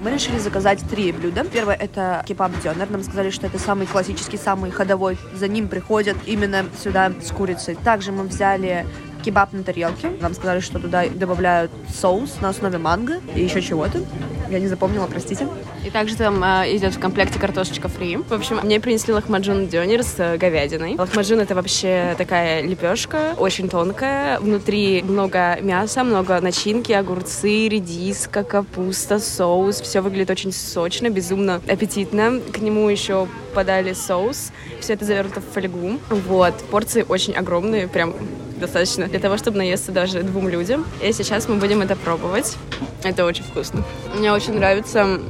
Мы 0.00 0.10
решили 0.10 0.38
заказать 0.38 0.80
три 0.90 1.10
блюда. 1.12 1.44
Первое 1.44 1.74
это 1.74 2.22
кебаб 2.26 2.52
дёнер. 2.62 2.90
Нам 2.90 3.02
сказали, 3.02 3.30
что 3.30 3.46
это 3.46 3.58
самый 3.58 3.86
классический, 3.86 4.36
самый 4.36 4.70
ходовой. 4.70 5.18
За 5.34 5.48
ним 5.48 5.68
приходят 5.68 6.16
именно 6.26 6.66
сюда 6.82 7.12
с 7.22 7.30
курицей. 7.30 7.76
Также 7.76 8.12
мы 8.12 8.24
взяли 8.24 8.86
кебаб 9.26 9.52
на 9.52 9.64
тарелке. 9.64 10.12
Нам 10.20 10.34
сказали, 10.34 10.60
что 10.60 10.78
туда 10.78 11.04
добавляют 11.08 11.72
соус 11.92 12.40
на 12.40 12.50
основе 12.50 12.78
манго 12.78 13.20
и 13.34 13.42
еще 13.42 13.60
чего-то. 13.60 14.00
Я 14.48 14.60
не 14.60 14.68
запомнила, 14.68 15.06
простите. 15.06 15.48
И 15.84 15.90
также 15.90 16.16
там 16.16 16.42
э, 16.44 16.76
идет 16.76 16.94
в 16.94 17.00
комплекте 17.00 17.40
картошечка 17.40 17.88
фри. 17.88 18.16
В 18.16 18.32
общем, 18.32 18.60
мне 18.62 18.78
принесли 18.78 19.12
лохмаджун 19.12 19.66
дёнер 19.66 20.04
с 20.04 20.14
э, 20.18 20.36
говядиной. 20.36 20.94
Лохмаджун 20.96 21.40
это 21.40 21.56
вообще 21.56 22.14
такая 22.16 22.62
лепешка, 22.62 23.34
очень 23.36 23.68
тонкая. 23.68 24.38
Внутри 24.38 25.02
много 25.02 25.58
мяса, 25.60 26.04
много 26.04 26.40
начинки, 26.40 26.92
огурцы, 26.92 27.66
редиска, 27.66 28.44
капуста, 28.44 29.18
соус. 29.18 29.80
Все 29.80 30.00
выглядит 30.00 30.30
очень 30.30 30.52
сочно, 30.52 31.10
безумно 31.10 31.60
аппетитно. 31.68 32.40
К 32.52 32.58
нему 32.58 32.88
еще 32.88 33.26
подали 33.52 33.92
соус. 33.92 34.52
Все 34.80 34.92
это 34.92 35.04
завернуто 35.04 35.40
в 35.40 35.52
фольгу. 35.52 35.98
Вот. 36.10 36.54
Порции 36.70 37.04
очень 37.08 37.34
огромные, 37.34 37.88
прям 37.88 38.14
достаточно 38.58 39.06
для 39.06 39.20
того, 39.20 39.36
чтобы 39.36 39.58
наесться 39.58 39.92
даже 39.92 40.22
двум 40.22 40.48
людям. 40.48 40.84
И 41.02 41.12
сейчас 41.12 41.48
мы 41.48 41.56
будем 41.56 41.82
это 41.82 41.96
пробовать. 41.96 42.56
Это 43.02 43.24
очень 43.24 43.44
вкусно. 43.44 43.82
Мне 44.14 44.32
очень 44.32 44.54
нравится, 44.54 45.20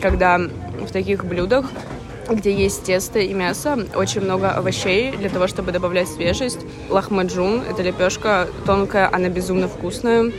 когда 0.00 0.38
в 0.38 0.90
таких 0.92 1.24
блюдах 1.24 1.66
где 2.28 2.52
есть 2.52 2.84
тесто 2.84 3.20
и 3.20 3.32
мясо, 3.32 3.78
очень 3.94 4.20
много 4.20 4.50
овощей 4.50 5.12
для 5.12 5.28
того, 5.28 5.46
чтобы 5.46 5.72
добавлять 5.72 6.08
свежесть. 6.08 6.58
Лахмаджун— 6.90 7.62
это 7.70 7.82
лепешка 7.82 8.48
тонкая, 8.64 9.08
она 9.12 9.28
безумно 9.28 9.68
вкусная. 9.68 10.32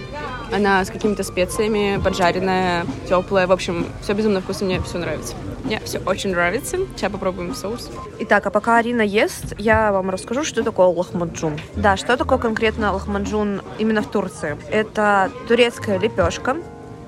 Она 0.52 0.84
с 0.84 0.90
какими-то 0.90 1.24
специями, 1.24 2.00
поджаренная, 2.02 2.86
теплая. 3.08 3.48
В 3.48 3.52
общем, 3.52 3.86
все 4.02 4.14
безумно 4.14 4.42
вкусно, 4.42 4.68
мне 4.68 4.82
все 4.82 4.98
нравится. 4.98 5.34
Мне 5.68 5.82
все 5.84 6.00
очень 6.00 6.32
нравится. 6.32 6.78
Сейчас 6.96 7.12
попробуем 7.12 7.54
соус. 7.54 7.92
Итак, 8.20 8.46
а 8.46 8.50
пока 8.52 8.78
Арина 8.78 9.02
ест, 9.02 9.54
я 9.58 9.92
вам 9.92 10.10
расскажу, 10.10 10.46
что 10.46 10.64
такое 10.64 10.88
лохмаджун. 10.88 11.60
Да, 11.76 11.98
что 11.98 12.16
такое 12.16 12.38
конкретно 12.38 12.94
лохмаджун 12.94 13.62
именно 13.78 14.02
в 14.02 14.10
Турции? 14.10 14.56
Это 14.72 15.30
турецкая 15.50 16.00
лепешка, 16.00 16.56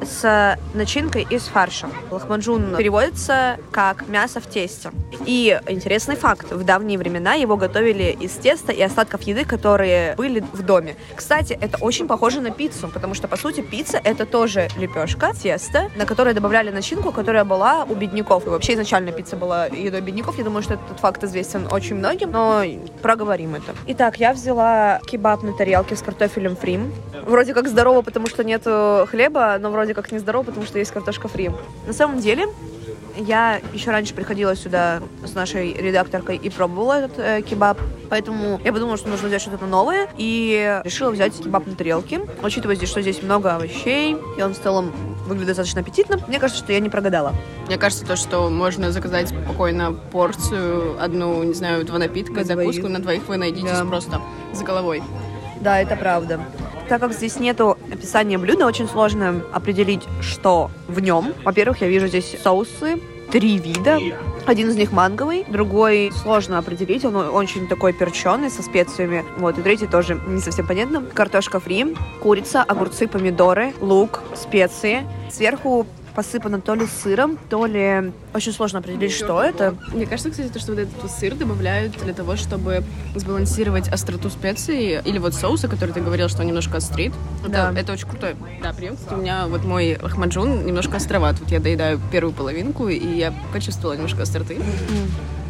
с 0.02 0.58
начинкой 0.74 1.28
из 1.30 1.44
фарша. 1.44 1.90
Лахмаджун 2.12 2.76
переводится 2.76 3.58
как 3.72 4.08
мясо 4.08 4.40
в 4.40 4.48
тесте. 4.48 4.92
И 5.26 5.60
интересный 5.68 6.16
факт, 6.16 6.52
в 6.52 6.64
давние 6.64 6.98
времена 6.98 7.34
его 7.34 7.58
готовили 7.58 8.16
из 8.20 8.32
теста 8.34 8.72
и 8.72 8.82
остатков 8.82 9.24
еды, 9.24 9.46
которые 9.46 10.16
были 10.16 10.44
в 10.54 10.62
доме. 10.64 10.96
Кстати, 11.16 11.58
это 11.60 11.78
очень 11.78 12.08
похоже 12.08 12.42
на 12.42 12.52
пиццу, 12.52 12.88
потому 12.88 13.14
что, 13.14 13.28
по 13.28 13.38
сути, 13.38 13.62
пицца— 13.62 14.00
это 14.04 14.26
тоже 14.26 14.70
лепешка, 14.78 15.34
тесто, 15.34 15.90
на 15.96 16.06
которое 16.06 16.34
добавляли 16.34 16.72
начинку, 16.72 17.12
которая 17.12 17.44
была 17.44 17.84
у 17.84 17.96
бедняков. 17.96 18.46
И 18.46 18.50
вообще 18.50 18.74
изначально 18.74 19.12
пицца 19.12 19.36
была 19.36 19.66
едой 19.68 20.02
бедняков. 20.02 20.38
Я 20.38 20.44
думаю, 20.44 20.64
что 20.64 20.76
этот 20.76 21.00
факт 21.00 21.24
известен 21.24 21.68
очень 21.72 21.96
многим, 21.96 22.32
но 22.32 22.64
проговорим 23.02 23.56
это. 23.56 23.76
Итак, 23.88 24.20
я 24.20 24.34
взяла 24.34 25.00
кебаб 25.06 25.44
на 25.44 25.54
тарелке 25.54 25.96
с 25.96 26.02
картофелем 26.02 26.56
фрим. 26.56 26.94
Вроде 27.26 27.54
как 27.54 27.68
здорово, 27.68 28.02
потому 28.02 28.28
что 28.28 28.44
нет 28.44 28.64
хлеба, 29.10 29.58
но 29.60 29.72
вроде 29.72 29.89
как 29.94 30.12
нездорово, 30.12 30.44
потому 30.44 30.66
что 30.66 30.80
есть 30.80 30.92
картошка 30.92 31.28
фри. 31.28 31.52
На 31.88 31.94
самом 31.94 32.20
деле, 32.20 32.46
я 33.18 33.60
еще 33.74 33.92
раньше 33.92 34.14
приходила 34.14 34.56
сюда 34.56 35.02
с 35.26 35.34
нашей 35.34 35.74
редакторкой 35.74 36.38
и 36.38 36.50
пробовала 36.50 36.94
этот 37.00 37.20
э, 37.20 37.42
кебаб, 37.42 37.78
поэтому 38.10 38.62
я 38.64 38.72
подумала, 38.72 38.98
что 38.98 39.10
нужно 39.10 39.28
взять 39.28 39.42
что-то 39.42 39.66
новое, 39.66 40.08
и 40.18 40.82
решила 40.86 41.12
взять 41.12 41.38
кебаб 41.38 41.68
на 41.68 41.76
тарелке, 41.76 42.22
учитывая, 42.44 42.76
здесь, 42.76 42.90
что 42.90 43.02
здесь 43.02 43.22
много 43.22 43.56
овощей, 43.56 44.16
и 44.38 44.42
он 44.42 44.54
в 44.54 44.60
целом 44.60 44.92
выглядит 45.26 45.48
достаточно 45.48 45.82
аппетитно. 45.82 46.20
Мне 46.28 46.40
кажется, 46.40 46.64
что 46.64 46.72
я 46.74 46.80
не 46.80 46.90
прогадала. 46.90 47.34
Мне 47.68 47.78
кажется, 47.78 48.06
то, 48.06 48.16
что 48.16 48.50
можно 48.50 48.92
заказать 48.92 49.30
спокойно 49.30 49.92
порцию, 49.94 50.96
одну, 51.02 51.44
не 51.44 51.54
знаю, 51.54 51.86
два 51.86 52.00
напитка, 52.00 52.36
На 52.36 52.44
закуску, 52.46 52.82
двоих. 52.82 52.94
на 52.98 53.00
двоих 53.00 53.28
вы 53.28 53.38
найдетесь 53.38 53.70
Да. 53.72 53.86
просто 53.86 54.22
с 54.54 54.62
головой. 54.62 55.04
Да, 55.62 55.80
это 55.82 55.96
правда. 55.98 56.40
Так 56.90 57.02
как 57.02 57.14
здесь 57.14 57.40
нету 57.40 57.78
описания 57.92 58.40
блюда, 58.40 58.66
очень 58.66 58.88
сложно 58.88 59.44
определить, 59.54 60.02
что 60.22 60.72
в 60.88 61.00
нем. 61.00 61.34
Во-первых, 61.46 61.82
я 61.82 61.88
вижу 61.88 62.08
здесь 62.08 62.36
соусы, 62.44 63.00
три 63.32 63.60
вида. 63.60 64.00
Один 64.48 64.70
из 64.70 64.76
них 64.76 64.92
манговый, 64.92 65.46
другой 65.48 66.12
сложно 66.12 66.58
определить, 66.58 67.06
он 67.06 67.16
очень 67.16 67.68
такой 67.68 67.94
перченый, 67.94 68.50
со 68.50 68.64
специями. 68.64 69.24
Вот, 69.38 69.60
и 69.60 69.62
третий 69.62 69.86
тоже 69.86 70.20
не 70.28 70.42
совсем 70.42 70.66
понятно. 70.66 71.04
Картошка 71.04 71.60
фри, 71.60 71.96
курица, 72.24 72.64
огурцы, 72.64 73.08
помидоры, 73.08 73.76
лук, 73.82 74.22
специи. 74.34 75.06
Сверху 75.30 75.86
посыпано 76.16 76.62
то 76.62 76.76
ли 76.76 76.86
сыром, 76.86 77.38
то 77.50 77.66
ли... 77.66 78.12
Очень 78.34 78.52
сложно 78.52 78.80
определить, 78.80 79.12
что 79.12 79.42
это. 79.42 79.76
Мне 79.94 80.06
кажется, 80.06 80.32
кстати, 80.32 80.50
то, 80.50 80.60
что 80.60 80.74
вот 80.74 80.80
этот 80.82 81.12
сыр 81.12 81.36
добавляют 81.36 81.94
для 82.04 82.14
того, 82.14 82.36
чтобы 82.36 82.84
сбалансировать 83.16 83.88
остроту 83.88 84.30
специй 84.30 85.00
или 85.02 85.18
вот 85.18 85.34
соуса, 85.34 85.68
который 85.68 85.92
ты 85.92 86.02
говорил, 86.02 86.30
что 86.30 86.42
он 86.42 86.48
немножко 86.48 86.78
острит. 86.78 87.14
Это, 87.44 87.52
Да. 87.52 87.74
это 87.80 87.94
очень 87.94 88.08
крутой 88.08 88.36
да, 88.62 88.74
прием. 88.74 88.98
У 89.12 89.16
меня 89.18 89.48
вот 89.48 89.64
мой 89.64 89.98
лахмаджун 90.02 90.66
немножко 90.66 90.98
островат. 90.98 91.40
Вот 91.40 91.50
я 91.52 91.60
доедаю 91.60 92.00
первую 92.12 92.34
половинку, 92.34 92.88
и 92.90 93.18
я 93.18 93.34
почувствовала 93.54 93.96
немножко 93.96 94.24
остроты. 94.24 94.58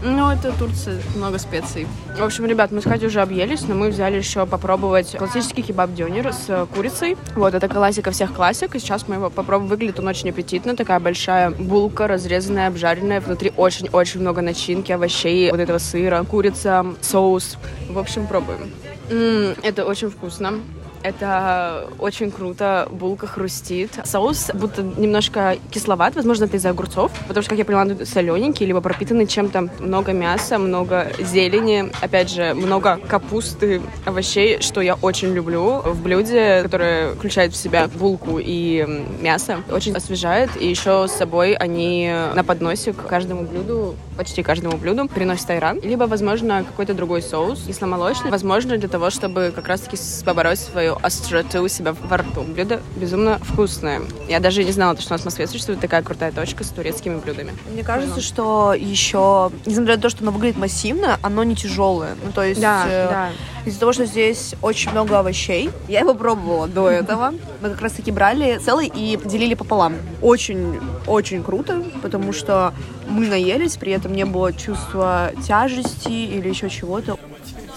Ну, 0.01 0.31
это 0.31 0.53
Турция, 0.57 1.01
много 1.15 1.37
специй. 1.39 1.85
В 2.17 2.23
общем, 2.23 2.45
ребят, 2.45 2.71
мы 2.71 2.79
с 2.81 2.85
Катей 2.85 3.07
уже 3.07 3.19
объелись, 3.21 3.67
но 3.67 3.75
мы 3.75 3.89
взяли 3.89 4.15
еще 4.15 4.45
попробовать 4.45 5.17
классический 5.17 5.61
кебаб-дёнер 5.61 6.31
с 6.31 6.67
курицей. 6.73 7.17
Вот, 7.35 7.53
это 7.53 7.67
классика 7.67 8.11
всех 8.11 8.33
классик, 8.33 8.75
и 8.75 8.79
сейчас 8.79 9.09
мы 9.09 9.15
его 9.15 9.29
попробуем. 9.29 9.69
Выглядит 9.69 9.99
он 9.99 10.07
очень 10.07 10.29
аппетитно, 10.29 10.77
такая 10.77 11.01
большая 11.01 11.49
булка, 11.51 12.07
разрезанная, 12.07 12.69
обжаренная. 12.69 13.19
Внутри 13.19 13.51
очень-очень 13.57 14.21
много 14.21 14.41
начинки, 14.41 14.93
овощей, 14.93 15.51
вот 15.51 15.59
этого 15.59 15.79
сыра, 15.79 16.23
курица, 16.23 16.85
соус. 17.01 17.57
В 17.89 17.99
общем, 17.99 18.25
пробуем. 18.25 18.71
М, 19.09 19.53
Это 19.63 19.85
очень 19.85 20.09
вкусно. 20.09 20.53
Это 21.01 21.87
очень 21.97 22.31
круто, 22.31 22.87
булка 22.91 23.27
хрустит. 23.27 23.99
Соус 24.03 24.51
будто 24.53 24.81
немножко 24.81 25.57
кисловат, 25.71 26.15
возможно, 26.15 26.45
это 26.45 26.57
из-за 26.57 26.71
огурцов, 26.71 27.11
потому 27.27 27.41
что, 27.41 27.51
как 27.51 27.59
я 27.59 27.65
поняла, 27.65 27.83
он 27.83 28.05
солененький, 28.05 28.65
либо 28.65 28.81
пропитанный 28.81 29.25
чем-то. 29.27 29.69
Много 29.79 30.11
мяса, 30.11 30.57
много 30.57 31.11
зелени, 31.19 31.91
опять 32.01 32.29
же, 32.29 32.53
много 32.53 32.99
капусты, 33.07 33.81
овощей, 34.05 34.61
что 34.61 34.81
я 34.81 34.95
очень 34.95 35.33
люблю 35.33 35.79
в 35.79 36.01
блюде, 36.03 36.61
которое 36.63 37.13
включает 37.13 37.53
в 37.53 37.55
себя 37.55 37.87
булку 37.87 38.39
и 38.39 39.05
мясо. 39.21 39.63
Очень 39.71 39.95
освежает, 39.95 40.49
и 40.59 40.67
еще 40.67 41.07
с 41.07 41.13
собой 41.13 41.53
они 41.53 42.13
на 42.35 42.43
подносе 42.43 42.93
к 42.93 43.05
каждому 43.07 43.43
блюду, 43.43 43.95
почти 44.17 44.43
каждому 44.43 44.77
блюду, 44.77 45.07
приносят 45.07 45.49
айран, 45.49 45.79
либо, 45.81 46.03
возможно, 46.03 46.63
какой-то 46.63 46.93
другой 46.93 47.21
соус, 47.21 47.63
кисломолочный, 47.67 48.31
возможно, 48.31 48.77
для 48.77 48.89
того, 48.89 49.09
чтобы 49.09 49.53
как 49.55 49.67
раз-таки 49.67 49.97
побороть 50.25 50.59
свою 50.89 50.97
остроту 51.01 51.61
у 51.61 51.67
себя 51.67 51.93
во 51.93 52.17
рту. 52.17 52.41
Блюдо 52.41 52.81
безумно 52.95 53.39
вкусное. 53.39 54.01
Я 54.27 54.39
даже 54.39 54.63
не 54.63 54.71
знала, 54.71 54.97
что 54.99 55.13
у 55.13 55.13
нас 55.13 55.21
в 55.21 55.25
Москве 55.25 55.47
существует 55.47 55.79
такая 55.79 56.01
крутая 56.01 56.31
точка 56.31 56.63
с 56.63 56.69
турецкими 56.69 57.17
блюдами. 57.17 57.53
Мне 57.71 57.83
кажется, 57.83 58.21
что 58.21 58.73
еще, 58.73 59.51
несмотря 59.65 59.95
на 59.95 60.01
то, 60.01 60.09
что 60.09 60.23
оно 60.23 60.31
выглядит 60.31 60.57
массивно, 60.57 61.19
оно 61.21 61.43
не 61.43 61.55
тяжелое. 61.55 62.15
Ну, 62.23 62.31
то 62.31 62.43
есть, 62.43 62.61
э, 62.61 63.29
из-за 63.65 63.79
того, 63.79 63.93
что 63.93 64.05
здесь 64.05 64.55
очень 64.61 64.91
много 64.91 65.19
овощей, 65.19 65.69
я 65.87 65.99
его 65.99 66.13
пробовала 66.13 66.67
до 66.67 66.89
этого. 66.89 67.33
Мы 67.61 67.69
как 67.69 67.81
раз-таки 67.81 68.11
брали 68.11 68.59
целый 68.63 68.91
и 68.93 69.19
делили 69.25 69.53
пополам. 69.53 69.95
Очень, 70.21 70.79
очень 71.07 71.43
круто, 71.43 71.83
потому 72.01 72.33
что 72.33 72.73
мы 73.07 73.27
наелись, 73.27 73.77
при 73.77 73.91
этом 73.91 74.13
не 74.13 74.25
было 74.25 74.53
чувства 74.53 75.31
тяжести 75.45 76.09
или 76.09 76.49
еще 76.49 76.69
чего-то. 76.69 77.17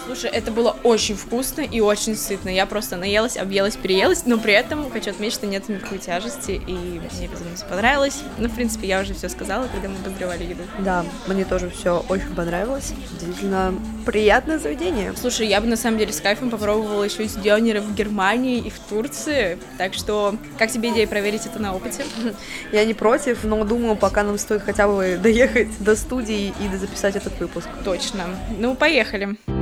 Слушай, 0.04 0.30
это 0.30 0.50
было 0.50 0.76
очень 0.82 1.16
вкусно 1.16 1.60
и 1.60 1.80
очень 1.80 2.16
сытно. 2.16 2.48
Я 2.48 2.66
просто 2.66 2.96
наелась, 2.96 3.36
объелась, 3.36 3.76
переелась, 3.76 4.24
но 4.26 4.38
при 4.38 4.52
этом 4.52 4.90
хочу 4.90 5.10
отметить, 5.10 5.34
что 5.34 5.46
нет 5.46 5.68
никакой 5.68 5.98
тяжести, 5.98 6.52
и 6.52 6.72
мне 6.72 7.28
безумно 7.28 7.54
всё 7.54 7.66
понравилось. 7.66 8.22
Ну, 8.38 8.48
в 8.48 8.54
принципе, 8.54 8.88
я 8.88 9.00
уже 9.00 9.14
все 9.14 9.28
сказала, 9.28 9.68
когда 9.72 9.88
мы 9.88 9.96
обозревали 10.04 10.44
еду. 10.44 10.62
Да, 10.80 11.04
мне 11.26 11.44
тоже 11.44 11.70
все 11.70 12.04
очень 12.08 12.34
понравилось. 12.34 12.92
Действительно, 13.20 13.74
приятное 14.04 14.58
заведение. 14.58 15.12
Слушай, 15.16 15.46
я 15.46 15.60
бы 15.60 15.66
на 15.68 15.76
самом 15.76 15.98
деле 15.98 16.12
с 16.12 16.20
кайфом 16.20 16.50
попробовала 16.50 17.04
еще 17.04 17.24
и 17.24 17.28
дёнеры 17.28 17.80
в 17.80 17.94
Германии 17.94 18.58
и 18.58 18.70
в 18.70 18.78
Турции. 18.80 19.58
Так 19.78 19.94
что, 19.94 20.34
как 20.58 20.70
тебе 20.70 20.90
идея 20.90 21.06
проверить 21.06 21.46
это 21.46 21.60
на 21.60 21.74
опыте? 21.74 22.04
Я 22.72 22.84
не 22.84 22.94
против, 22.94 23.44
но 23.44 23.64
думаю, 23.64 23.96
пока 23.96 24.24
нам 24.24 24.38
стоит 24.38 24.62
хотя 24.62 24.88
бы 24.88 25.18
доехать 25.22 25.68
до 25.78 25.94
студии 25.94 26.52
и 26.60 26.76
записать 26.76 27.16
этот 27.16 27.38
выпуск. 27.38 27.68
Точно. 27.84 28.24
Ну, 28.58 28.74
поехали. 28.74 29.36
Мне 29.46 29.61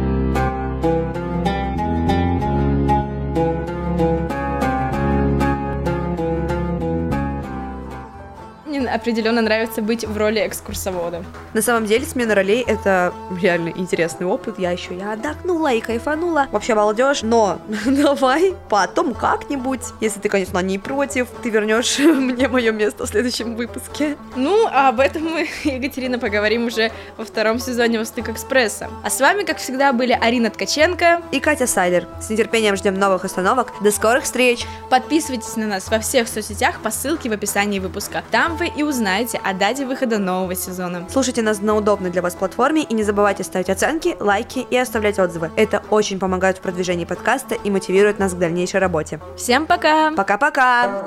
определенно 8.94 9.42
нравится 9.42 9.82
быть 9.82 10.04
в 10.04 10.16
роли 10.16 10.46
экскурсовода. 10.46 11.24
На 11.54 11.62
самом 11.62 11.86
деле 11.86 12.04
смена 12.04 12.34
ролей 12.34 12.64
это 12.66 13.12
реально 13.40 13.70
интересный 13.70 14.26
опыт. 14.26 14.58
Я 14.58 14.70
еще 14.72 14.94
я 14.96 15.12
отдохнула 15.12 15.72
и 15.72 15.80
кайфанула. 15.80 16.46
Вообще 16.50 16.74
балдеж. 16.74 17.22
Но 17.22 17.60
давай 17.86 18.54
потом 18.68 19.14
как-нибудь, 19.14 19.80
если 20.00 20.20
ты, 20.20 20.28
конечно, 20.28 20.58
не 20.58 20.78
против, 20.78 21.28
ты 21.42 21.50
вернешь 21.50 21.98
мне 21.98 22.48
мое 22.48 22.72
место 22.72 23.06
в 23.06 23.08
следующем 23.08 23.56
выпуске. 23.56 24.16
Ну, 24.36 24.66
а 24.70 24.88
об 24.88 25.00
этом 25.00 25.24
мы, 25.24 25.48
Екатерина, 25.64 26.18
поговорим 26.18 26.66
уже 26.66 26.90
во 27.16 27.24
втором 27.24 27.58
сезоне 27.58 27.98
«Восток 27.98 28.28
Экспресса». 28.28 28.88
А 29.02 29.10
с 29.10 29.20
вами, 29.20 29.44
как 29.44 29.58
всегда, 29.58 29.92
были 29.92 30.12
Арина 30.12 30.50
Ткаченко. 30.50 31.22
И 31.32 31.40
Катя 31.40 31.66
Сайдер. 31.66 32.06
С 32.20 32.30
нетерпением 32.30 32.76
ждем 32.76 32.94
новых 32.98 33.24
остановок. 33.24 33.72
До 33.82 33.90
скорых 33.90 34.24
встреч! 34.24 34.66
Подписывайтесь 34.90 35.56
на 35.56 35.66
нас 35.66 35.88
во 35.90 35.98
всех 35.98 36.28
соцсетях 36.28 36.80
по 36.80 36.90
ссылке 36.90 37.28
в 37.28 37.32
описании 37.32 37.78
выпуска. 37.78 38.22
Там 38.30 38.56
вы 38.56 38.70
и 38.80 38.82
узнаете 38.82 39.38
о 39.44 39.52
дате 39.52 39.84
выхода 39.84 40.18
нового 40.18 40.54
сезона. 40.54 41.06
Слушайте 41.10 41.42
нас 41.42 41.60
на 41.60 41.76
удобной 41.76 42.10
для 42.10 42.22
вас 42.22 42.34
платформе 42.34 42.82
и 42.82 42.94
не 42.94 43.04
забывайте 43.04 43.44
ставить 43.44 43.68
оценки, 43.68 44.16
лайки 44.18 44.66
и 44.70 44.76
оставлять 44.76 45.18
отзывы. 45.18 45.50
Это 45.54 45.82
очень 45.90 46.18
помогает 46.18 46.56
в 46.58 46.60
продвижении 46.62 47.04
подкаста 47.04 47.54
и 47.54 47.70
мотивирует 47.70 48.18
нас 48.18 48.32
к 48.32 48.38
дальнейшей 48.38 48.80
работе. 48.80 49.20
Всем 49.36 49.66
пока! 49.66 50.12
Пока-пока! 50.12 51.04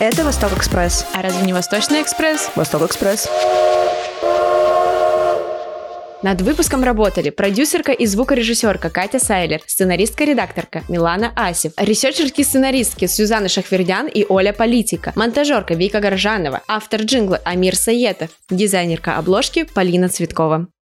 Это 0.00 0.24
Восток 0.24 0.56
Экспресс. 0.56 1.06
А 1.14 1.22
разве 1.22 1.42
не 1.42 1.52
Восточный 1.52 2.02
экспресс? 2.02 2.50
Восток 2.56 2.82
Экспресс. 2.82 3.28
Над 6.22 6.40
выпуском 6.40 6.84
работали 6.84 7.30
продюсерка 7.30 7.90
и 7.90 8.06
звукорежиссерка 8.06 8.90
Катя 8.90 9.18
Сайлер, 9.18 9.60
сценаристка-редакторка 9.66 10.82
Милана 10.88 11.32
Асев, 11.34 11.72
ресерчерки-сценаристки 11.76 13.06
Сюзанна 13.06 13.48
Шахвердян 13.48 14.06
и 14.06 14.24
Оля 14.28 14.52
Политика, 14.52 15.12
монтажерка 15.16 15.74
Вика 15.74 15.98
Горжанова, 15.98 16.60
автор 16.68 17.02
джингла 17.02 17.40
Амир 17.44 17.74
Саетов, 17.74 18.30
дизайнерка 18.50 19.18
обложки 19.18 19.64
Полина 19.64 20.08
Цветкова. 20.08 20.68